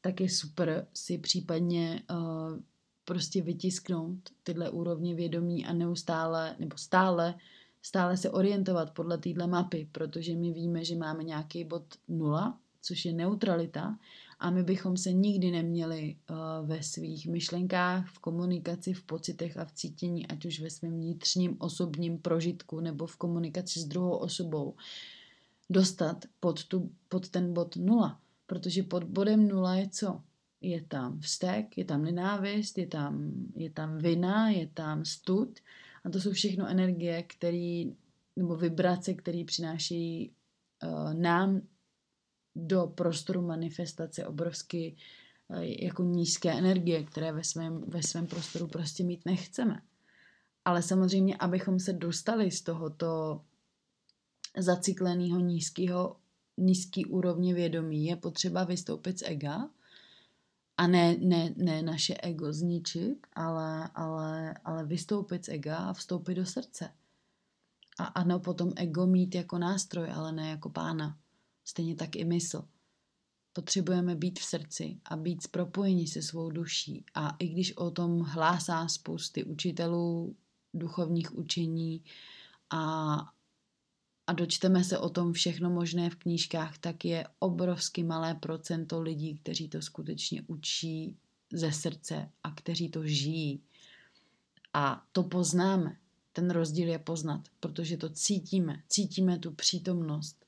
tak 0.00 0.20
je 0.20 0.28
super 0.28 0.86
si 0.94 1.18
případně 1.18 2.02
uh, 2.10 2.58
prostě 3.04 3.42
vytisknout 3.42 4.18
tyhle 4.42 4.70
úrovně 4.70 5.14
vědomí 5.14 5.66
a 5.66 5.72
neustále, 5.72 6.56
nebo 6.58 6.76
stále 6.76 7.34
stále 7.82 8.16
se 8.16 8.30
orientovat 8.30 8.90
podle 8.90 9.18
téhle 9.18 9.46
mapy, 9.46 9.88
protože 9.92 10.36
my 10.36 10.52
víme, 10.52 10.84
že 10.84 10.96
máme 10.96 11.24
nějaký 11.24 11.64
bod 11.64 11.84
nula, 12.08 12.58
což 12.82 13.04
je 13.04 13.12
neutralita 13.12 13.98
a 14.42 14.50
my 14.50 14.62
bychom 14.62 14.96
se 14.96 15.12
nikdy 15.12 15.50
neměli 15.50 16.16
uh, 16.30 16.68
ve 16.68 16.82
svých 16.82 17.26
myšlenkách, 17.26 18.08
v 18.08 18.18
komunikaci, 18.18 18.92
v 18.92 19.02
pocitech 19.02 19.56
a 19.56 19.64
v 19.64 19.72
cítění, 19.72 20.26
ať 20.26 20.44
už 20.44 20.60
ve 20.60 20.70
svém 20.70 20.92
vnitřním 20.92 21.56
osobním 21.58 22.18
prožitku 22.18 22.80
nebo 22.80 23.06
v 23.06 23.16
komunikaci 23.16 23.80
s 23.80 23.84
druhou 23.84 24.16
osobou, 24.16 24.74
dostat 25.70 26.24
pod, 26.40 26.64
tu, 26.64 26.90
pod 27.08 27.28
ten 27.28 27.52
bod 27.52 27.76
nula. 27.76 28.20
Protože 28.46 28.82
pod 28.82 29.04
bodem 29.04 29.48
nula 29.48 29.74
je 29.74 29.88
co? 29.88 30.20
Je 30.60 30.82
tam 30.82 31.20
vztek, 31.20 31.78
je 31.78 31.84
tam 31.84 32.04
nenávist, 32.04 32.78
je 32.78 32.86
tam, 32.86 33.32
je 33.54 33.70
tam 33.70 33.98
vina, 33.98 34.50
je 34.50 34.66
tam 34.66 35.04
stud 35.04 35.58
a 36.04 36.10
to 36.10 36.20
jsou 36.20 36.32
všechno 36.32 36.68
energie, 36.68 37.22
které, 37.22 37.84
nebo 38.36 38.56
vibrace, 38.56 39.14
které 39.14 39.44
přinášejí 39.44 40.30
uh, 40.82 41.14
nám 41.14 41.60
do 42.54 42.86
prostoru 42.86 43.42
manifestace 43.42 44.26
obrovsky 44.26 44.96
uh, 45.48 45.58
jako 45.58 46.02
nízké 46.04 46.52
energie, 46.52 47.04
které 47.04 47.32
ve 47.32 47.44
svém, 47.44 47.84
ve 47.86 48.02
svém 48.02 48.26
prostoru 48.26 48.66
prostě 48.66 49.04
mít 49.04 49.24
nechceme. 49.24 49.82
Ale 50.64 50.82
samozřejmě, 50.82 51.36
abychom 51.36 51.78
se 51.78 51.92
dostali 51.92 52.50
z 52.50 52.62
tohoto 52.62 53.40
zacikleného 54.58 55.40
nízkého, 55.40 56.16
nízký 56.58 57.06
úrovně 57.06 57.54
vědomí, 57.54 58.06
je 58.06 58.16
potřeba 58.16 58.64
vystoupit 58.64 59.18
z 59.18 59.22
ega, 59.26 59.68
a 60.76 60.86
ne, 60.86 61.16
ne, 61.18 61.54
ne 61.56 61.82
naše 61.82 62.14
ego 62.14 62.52
zničit, 62.52 63.26
ale, 63.32 63.88
ale, 63.94 64.54
ale 64.64 64.84
vystoupit 64.84 65.44
z 65.44 65.48
ega 65.48 65.76
a 65.76 65.92
vstoupit 65.92 66.34
do 66.34 66.46
srdce. 66.46 66.90
A 67.98 68.04
ano, 68.04 68.40
potom 68.40 68.72
ego 68.76 69.06
mít 69.06 69.34
jako 69.34 69.58
nástroj, 69.58 70.10
ale 70.14 70.32
ne 70.32 70.50
jako 70.50 70.70
pána. 70.70 71.18
Stejně 71.64 71.96
tak 71.96 72.16
i 72.16 72.24
mysl. 72.24 72.64
Potřebujeme 73.52 74.14
být 74.14 74.40
v 74.40 74.44
srdci 74.44 75.00
a 75.04 75.16
být 75.16 75.48
propojeni 75.48 76.06
se 76.06 76.22
svou 76.22 76.50
duší. 76.50 77.04
A 77.14 77.36
i 77.38 77.48
když 77.48 77.76
o 77.76 77.90
tom 77.90 78.20
hlásá 78.20 78.88
spousty 78.88 79.44
učitelů 79.44 80.36
duchovních 80.74 81.34
učení 81.34 82.04
a, 82.70 83.14
a 84.26 84.32
dočteme 84.32 84.84
se 84.84 84.98
o 84.98 85.08
tom 85.08 85.32
všechno 85.32 85.70
možné 85.70 86.10
v 86.10 86.16
knížkách, 86.16 86.78
tak 86.78 87.04
je 87.04 87.26
obrovsky 87.38 88.02
malé 88.02 88.34
procento 88.34 89.02
lidí, 89.02 89.38
kteří 89.38 89.68
to 89.68 89.82
skutečně 89.82 90.42
učí 90.46 91.16
ze 91.52 91.72
srdce 91.72 92.30
a 92.42 92.50
kteří 92.50 92.88
to 92.88 93.06
žijí. 93.06 93.62
A 94.74 95.06
to 95.12 95.22
poznáme. 95.22 95.96
Ten 96.32 96.50
rozdíl 96.50 96.88
je 96.88 96.98
poznat, 96.98 97.48
protože 97.60 97.96
to 97.96 98.08
cítíme. 98.08 98.82
Cítíme 98.88 99.38
tu 99.38 99.50
přítomnost. 99.50 100.41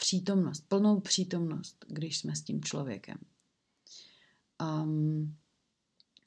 Přítomnost, 0.00 0.68
plnou 0.68 1.00
přítomnost, 1.00 1.84
když 1.88 2.18
jsme 2.18 2.36
s 2.36 2.42
tím 2.42 2.64
člověkem. 2.64 3.18
Um, 4.62 5.36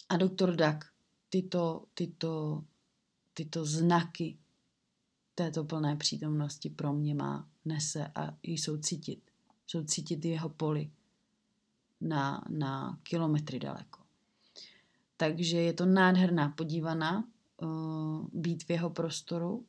a 0.10 0.18
doktor 0.18 0.56
Duck 0.56 0.86
tyto, 1.30 1.86
tyto, 1.94 2.64
tyto 3.34 3.66
znaky 3.66 4.38
této 5.36 5.64
plné 5.64 5.96
přítomnosti 5.96 6.70
pro 6.70 6.94
mě 6.94 7.16
má, 7.16 7.50
nese 7.66 8.08
a 8.16 8.38
jsou 8.44 8.78
cítit. 8.78 9.22
Jsou 9.68 9.84
cítit 9.84 10.26
jeho 10.26 10.50
poli 10.50 10.92
na, 12.02 12.46
na 12.50 13.00
kilometry 13.04 13.60
daleko. 13.60 14.00
Takže 15.18 15.58
je 15.58 15.74
to 15.74 15.86
nádherná 15.86 16.50
podívaná 16.50 17.28
uh, 17.62 18.28
být 18.34 18.64
v 18.64 18.70
jeho 18.70 18.90
prostoru 18.90 19.66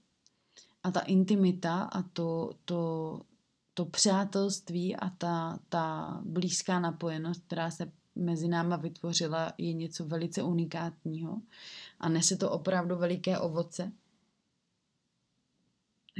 a 0.82 0.90
ta 0.90 1.00
intimita 1.00 1.82
a 1.82 2.02
to, 2.02 2.50
to, 2.64 3.20
to 3.74 3.84
přátelství 3.84 4.96
a 4.96 5.10
ta, 5.10 5.58
ta 5.68 6.20
blízká 6.24 6.80
napojenost, 6.80 7.42
která 7.46 7.70
se 7.70 7.92
mezi 8.14 8.48
náma 8.48 8.76
vytvořila, 8.76 9.52
je 9.58 9.72
něco 9.72 10.04
velice 10.04 10.42
unikátního 10.42 11.42
a 12.00 12.08
nese 12.08 12.36
to 12.36 12.50
opravdu 12.50 12.96
veliké 12.96 13.38
ovoce 13.38 13.92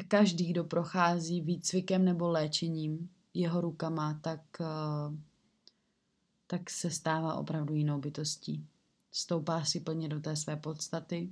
každý, 0.09 0.47
kdo 0.47 0.65
prochází 0.65 1.41
výcvikem 1.41 2.05
nebo 2.05 2.29
léčením 2.29 3.11
jeho 3.35 3.61
rukama, 3.61 4.21
tak, 4.23 4.41
eh, 4.61 5.17
tak 6.47 6.71
se 6.71 6.91
stává 6.91 7.35
opravdu 7.35 7.75
jinou 7.75 8.01
bytostí. 8.01 8.67
Stoupá 9.13 9.65
si 9.65 9.81
plně 9.81 10.09
do 10.09 10.21
té 10.21 10.37
své 10.37 10.57
podstaty, 10.57 11.31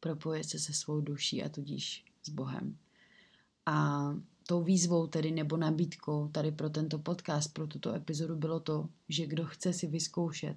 propoje 0.00 0.44
se 0.44 0.58
se 0.58 0.72
svou 0.72 1.00
duší 1.00 1.44
a 1.44 1.48
tudíž 1.48 2.04
s 2.22 2.28
Bohem. 2.28 2.78
A 3.66 4.08
tou 4.46 4.62
výzvou 4.62 5.06
tedy 5.06 5.30
nebo 5.30 5.56
nabídkou 5.56 6.28
tady 6.28 6.52
pro 6.52 6.70
tento 6.70 6.98
podcast, 6.98 7.54
pro 7.54 7.66
tuto 7.66 7.94
epizodu 7.94 8.36
bylo 8.36 8.60
to, 8.60 8.88
že 9.08 9.26
kdo 9.26 9.44
chce 9.44 9.72
si 9.72 9.86
vyzkoušet 9.86 10.56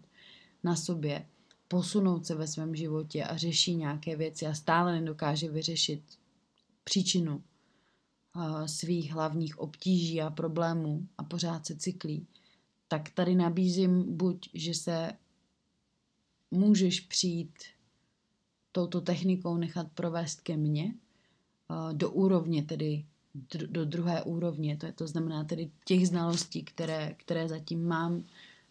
na 0.64 0.76
sobě, 0.76 1.26
posunout 1.68 2.26
se 2.26 2.36
ve 2.36 2.48
svém 2.48 2.76
životě 2.76 3.24
a 3.24 3.38
řeší 3.38 3.76
nějaké 3.76 4.16
věci 4.16 4.46
a 4.46 4.54
stále 4.54 5.00
nedokáže 5.00 5.50
vyřešit 5.52 6.04
příčinu 6.84 7.44
svých 8.66 9.12
hlavních 9.12 9.60
obtíží 9.60 10.22
a 10.22 10.30
problémů 10.30 11.08
a 11.18 11.24
pořád 11.24 11.66
se 11.66 11.76
cyklí, 11.76 12.28
tak 12.88 13.10
tady 13.10 13.36
nabízím 13.36 14.18
buď, 14.18 14.50
že 14.54 14.74
se 14.74 15.12
můžeš 16.52 17.00
přijít 17.00 17.54
touto 18.72 19.02
technikou 19.02 19.58
nechat 19.58 19.88
provést 19.94 20.42
ke 20.42 20.58
mně 20.58 20.94
do 21.94 22.12
úrovně, 22.12 22.64
tedy 22.64 23.06
do 23.68 23.86
druhé 23.86 24.24
úrovně, 24.24 24.78
to, 24.78 24.86
je, 24.86 24.94
to 24.94 25.08
znamená 25.08 25.44
tedy 25.44 25.72
těch 25.86 26.08
znalostí, 26.08 26.64
které, 26.64 27.14
které 27.18 27.48
zatím 27.48 27.88
mám, 27.88 28.24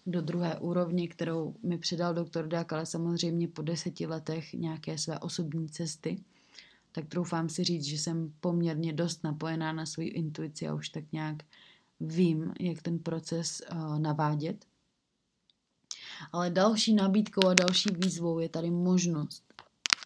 do 0.07 0.23
druhé 0.23 0.59
úrovně, 0.59 1.09
kterou 1.09 1.55
mi 1.63 1.79
předal 1.79 2.15
doktor 2.15 2.49
Dák, 2.49 2.73
ale 2.73 2.87
samozřejmě 2.87 3.49
po 3.49 3.63
deseti 3.63 4.07
letech 4.07 4.53
nějaké 4.53 4.99
své 4.99 5.19
osobní 5.19 5.69
cesty 5.69 6.19
tak 6.93 7.09
troufám 7.09 7.49
si 7.49 7.65
říct, 7.65 7.85
že 7.85 7.99
jsem 7.99 8.33
poměrně 8.41 8.93
dost 8.93 9.25
napojená 9.25 9.73
na 9.73 9.87
svou 9.87 10.03
intuici 10.03 10.69
a 10.69 10.75
už 10.75 10.89
tak 10.89 11.13
nějak 11.13 11.37
vím, 12.01 12.53
jak 12.61 12.83
ten 12.83 12.99
proces 12.99 13.63
uh, 13.73 13.99
navádět. 13.99 14.65
Ale 16.33 16.51
další 16.51 16.95
nabídkou 16.95 17.49
a 17.49 17.55
další 17.55 17.91
výzvou 17.93 18.39
je 18.39 18.49
tady 18.49 18.71
možnost 18.71 19.45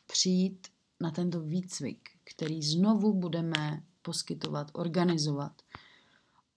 přijít 0.07 0.69
na 1.01 1.11
tento 1.11 1.41
výcvik, 1.41 2.09
který 2.25 2.63
znovu 2.63 3.13
budeme 3.13 3.83
poskytovat, 4.03 4.71
organizovat 4.73 5.53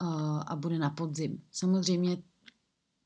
uh, 0.02 0.44
a 0.48 0.56
bude 0.56 0.78
na 0.78 0.90
podzim. 0.90 1.42
Samozřejmě 1.52 2.18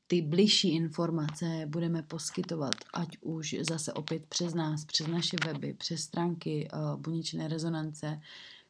ty 0.06 0.22
bližší 0.22 0.74
informace 0.74 1.62
budeme 1.66 2.02
poskytovat, 2.02 2.74
ať 2.92 3.18
už 3.20 3.56
zase 3.68 3.92
opět 3.92 4.26
přes 4.26 4.54
nás, 4.54 4.84
přes 4.84 5.06
naše 5.06 5.36
weby, 5.46 5.74
přes 5.74 6.00
stránky 6.00 6.68
uh, 6.72 6.96
buněčné 7.00 7.48
rezonance, 7.48 8.20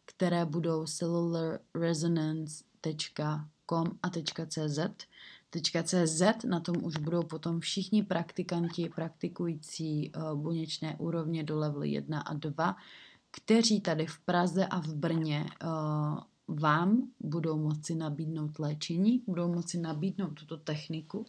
které 0.05 0.45
budou 0.45 0.87
cellularresonance.com 0.87 3.51
.com 3.71 3.99
a 4.03 4.11
.cz. 4.49 4.79
.cz 5.85 6.45
na 6.45 6.61
tom 6.61 6.77
už 6.83 6.97
budou 6.97 7.23
potom 7.23 7.61
všichni 7.61 8.03
praktikanti 8.03 8.89
praktikující 8.89 10.11
uh, 10.11 10.39
buněčné 10.39 10.97
úrovně 10.99 11.45
do 11.45 11.59
level 11.59 11.83
1 11.83 12.21
a 12.21 12.35
2, 12.35 12.77
kteří 13.31 13.81
tady 13.81 14.07
v 14.07 14.19
Praze 14.19 14.67
a 14.67 14.81
v 14.81 14.95
Brně 14.95 15.47
uh, 15.65 16.21
vám 16.49 17.09
budou 17.21 17.59
moci 17.59 17.95
nabídnout 17.95 18.59
léčení, 18.59 19.23
budou 19.27 19.55
moci 19.55 19.79
nabídnout 19.79 20.35
tuto 20.35 20.57
techniku. 20.57 21.27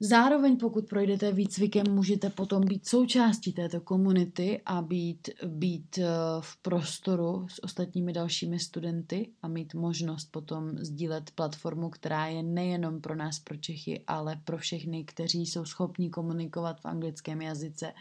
Zároveň 0.00 0.56
pokud 0.56 0.88
projdete 0.88 1.32
výcvikem, 1.32 1.86
můžete 1.90 2.30
potom 2.30 2.64
být 2.64 2.86
součástí 2.86 3.52
této 3.52 3.80
komunity 3.80 4.60
a 4.66 4.82
být, 4.82 5.30
být 5.46 5.98
eh, 5.98 6.04
v 6.40 6.56
prostoru 6.56 7.46
s 7.48 7.64
ostatními 7.64 8.12
dalšími 8.12 8.58
studenty 8.58 9.30
a 9.42 9.48
mít 9.48 9.74
možnost 9.74 10.28
potom 10.30 10.78
sdílet 10.78 11.30
platformu, 11.30 11.90
která 11.90 12.26
je 12.26 12.42
nejenom 12.42 13.00
pro 13.00 13.14
nás, 13.14 13.38
pro 13.38 13.56
Čechy, 13.56 14.04
ale 14.06 14.40
pro 14.44 14.58
všechny, 14.58 15.04
kteří 15.04 15.46
jsou 15.46 15.64
schopni 15.64 16.10
komunikovat 16.10 16.80
v 16.80 16.86
anglickém 16.86 17.42
jazyce 17.42 17.92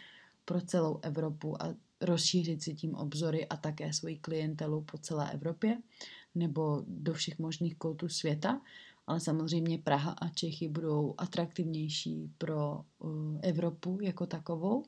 pro 0.45 0.62
celou 0.62 0.99
Evropu 1.01 1.64
a 1.64 1.74
rozšířit 2.02 2.64
si 2.64 2.74
tím 2.74 2.96
obzory 2.96 3.48
a 3.48 3.58
také 3.58 3.93
svoji 3.93 4.18
klientelu 4.18 4.82
po 4.82 4.98
celé 4.98 5.32
Evropě 5.32 5.78
nebo 6.36 6.84
do 6.88 7.14
všech 7.14 7.39
možných 7.39 7.78
koutů 7.78 8.10
světa 8.10 8.62
ale 9.08 9.20
samozřejmě 9.20 9.78
Praha 9.78 10.12
a 10.12 10.30
Čechy 10.30 10.70
budou 10.70 11.16
atraktivnější 11.18 12.32
pro 12.38 12.82
uh, 13.00 13.39
Evropu 13.41 14.00
jako 14.02 14.26
takovou. 14.26 14.84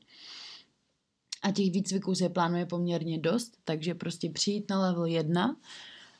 A 1.43 1.51
těch 1.51 1.72
výcviků 1.72 2.16
se 2.16 2.30
plánuje 2.30 2.66
poměrně 2.66 3.20
dost, 3.20 3.58
takže 3.64 3.95
prostě 3.95 4.30
přijít 4.30 4.70
na 4.70 4.80
level 4.80 5.05
1 5.05 5.55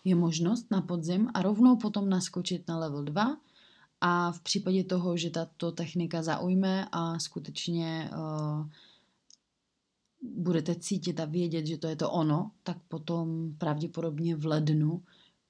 je 0.04 0.16
možnost 0.16 0.72
na 0.72 0.82
podzim 0.82 1.30
a 1.34 1.42
rovnou 1.42 1.78
potom 1.78 2.10
naskočit 2.10 2.68
na 2.68 2.78
level 2.80 3.04
2 3.04 3.38
a 4.02 4.32
v 4.32 4.42
případě 4.42 4.84
toho, 4.84 5.18
že 5.18 5.30
tato 5.30 5.72
technika 5.72 6.24
zaujme 6.24 6.88
a 6.92 7.20
skutečně 7.20 8.10
uh, 8.14 8.68
budete 10.22 10.76
cítit 10.76 11.20
a 11.20 11.26
vědět, 11.26 11.66
že 11.66 11.78
to 11.78 11.88
je 11.88 11.96
to 11.96 12.12
ono, 12.12 12.52
tak 12.64 12.78
potom 12.88 13.54
pravděpodobně 13.58 14.36
v 14.36 14.46
lednu 14.46 15.04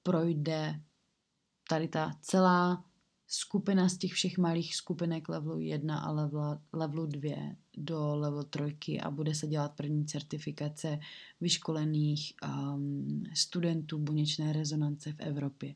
projde 0.03 0.81
tady 1.69 1.87
ta 1.87 2.11
celá 2.21 2.83
skupina 3.27 3.89
z 3.89 3.97
těch 3.97 4.11
všech 4.13 4.37
malých 4.37 4.75
skupinek 4.75 5.29
levelu 5.29 5.59
1 5.59 5.99
a 5.99 6.11
levelu, 6.11 6.59
levelu 6.73 7.05
2 7.05 7.55
do 7.77 8.15
level 8.15 8.43
3 8.43 8.99
a 8.99 9.11
bude 9.11 9.35
se 9.35 9.47
dělat 9.47 9.75
první 9.75 10.05
certifikace 10.05 10.99
vyškolených 11.41 12.33
um, 12.43 13.23
studentů 13.33 13.99
buněčné 13.99 14.53
rezonance 14.53 15.13
v 15.13 15.19
Evropě, 15.19 15.75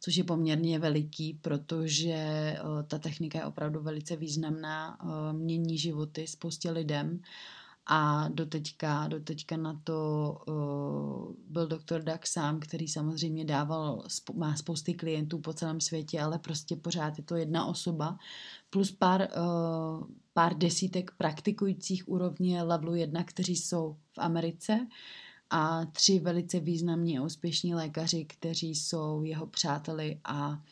což 0.00 0.16
je 0.16 0.24
poměrně 0.24 0.78
veliký, 0.78 1.34
protože 1.34 2.56
uh, 2.62 2.82
ta 2.82 2.98
technika 2.98 3.38
je 3.38 3.44
opravdu 3.44 3.80
velice 3.82 4.16
významná, 4.16 5.02
uh, 5.02 5.10
mění 5.32 5.78
životy 5.78 6.26
spoustě 6.26 6.70
lidem 6.70 7.20
a 7.92 8.28
doteďka, 8.28 9.08
doteďka 9.08 9.56
na 9.56 9.80
to 9.84 10.36
uh, 10.48 11.34
byl 11.48 11.66
doktor 11.66 12.02
Duck 12.02 12.26
sám, 12.26 12.60
který 12.60 12.88
samozřejmě 12.88 13.44
dával, 13.44 14.02
má 14.34 14.56
spousty 14.56 14.94
klientů 14.94 15.38
po 15.38 15.52
celém 15.52 15.80
světě, 15.80 16.20
ale 16.20 16.38
prostě 16.38 16.76
pořád 16.76 17.18
je 17.18 17.24
to 17.24 17.36
jedna 17.36 17.66
osoba, 17.66 18.18
plus 18.70 18.90
pár, 18.90 19.28
uh, 19.36 20.06
pár 20.32 20.58
desítek 20.58 21.10
praktikujících 21.16 22.08
úrovně 22.08 22.62
levelu 22.62 22.94
1, 22.94 23.24
kteří 23.24 23.56
jsou 23.56 23.96
v 24.12 24.18
Americe 24.18 24.86
a 25.50 25.86
tři 25.86 26.18
velice 26.18 26.60
významní 26.60 27.18
a 27.18 27.22
úspěšní 27.22 27.74
lékaři, 27.74 28.24
kteří 28.24 28.74
jsou 28.74 29.22
jeho 29.22 29.46
přáteli 29.46 30.20
a 30.24 30.62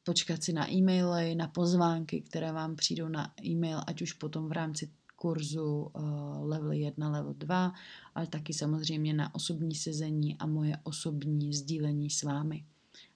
počkat 0.02 0.42
si 0.42 0.52
na 0.52 0.72
e-maily, 0.72 1.34
na 1.34 1.48
pozvánky, 1.48 2.20
které 2.20 2.52
vám 2.52 2.76
přijdou 2.76 3.08
na 3.08 3.32
e-mail, 3.44 3.80
ať 3.86 4.02
už 4.02 4.12
potom 4.12 4.48
v 4.48 4.52
rámci 4.52 4.90
kurzu 5.16 5.64
uh, 5.64 6.48
level 6.48 6.72
1, 6.72 7.10
level 7.10 7.34
2, 7.34 7.72
ale 8.14 8.26
taky 8.26 8.52
samozřejmě 8.52 9.14
na 9.14 9.34
osobní 9.34 9.74
sezení 9.74 10.36
a 10.38 10.46
moje 10.46 10.76
osobní 10.82 11.54
sdílení 11.54 12.10
s 12.10 12.22
vámi. 12.22 12.64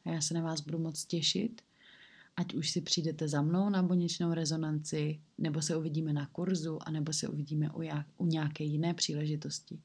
A 0.04 0.10
já 0.10 0.20
se 0.20 0.34
na 0.34 0.42
vás 0.42 0.60
budu 0.60 0.78
moc 0.78 1.04
těšit 1.04 1.62
ať 2.42 2.54
už 2.54 2.70
si 2.70 2.80
přijdete 2.80 3.28
za 3.28 3.42
mnou 3.42 3.70
na 3.70 3.82
buněčnou 3.82 4.34
rezonanci, 4.34 5.20
nebo 5.38 5.62
se 5.62 5.76
uvidíme 5.76 6.12
na 6.12 6.26
kurzu, 6.26 6.78
anebo 6.82 7.12
se 7.12 7.28
uvidíme 7.28 7.70
u, 7.70 7.82
jak, 7.82 8.06
u 8.16 8.26
nějaké 8.26 8.64
jiné 8.64 8.94
příležitosti. 8.94 9.78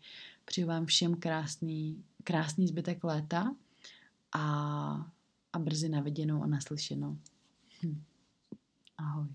Přeju 0.46 0.68
vám 0.68 0.86
všem 0.86 1.16
krásný, 1.16 2.04
krásný 2.24 2.68
zbytek 2.68 3.04
léta 3.04 3.56
a, 4.32 4.42
a 5.54 5.60
brzy 5.60 5.90
naviděnou 5.90 6.44
a 6.44 6.48
naslyšenou. 6.48 7.18
Hm. 7.84 8.02
Ahoj. 8.98 9.28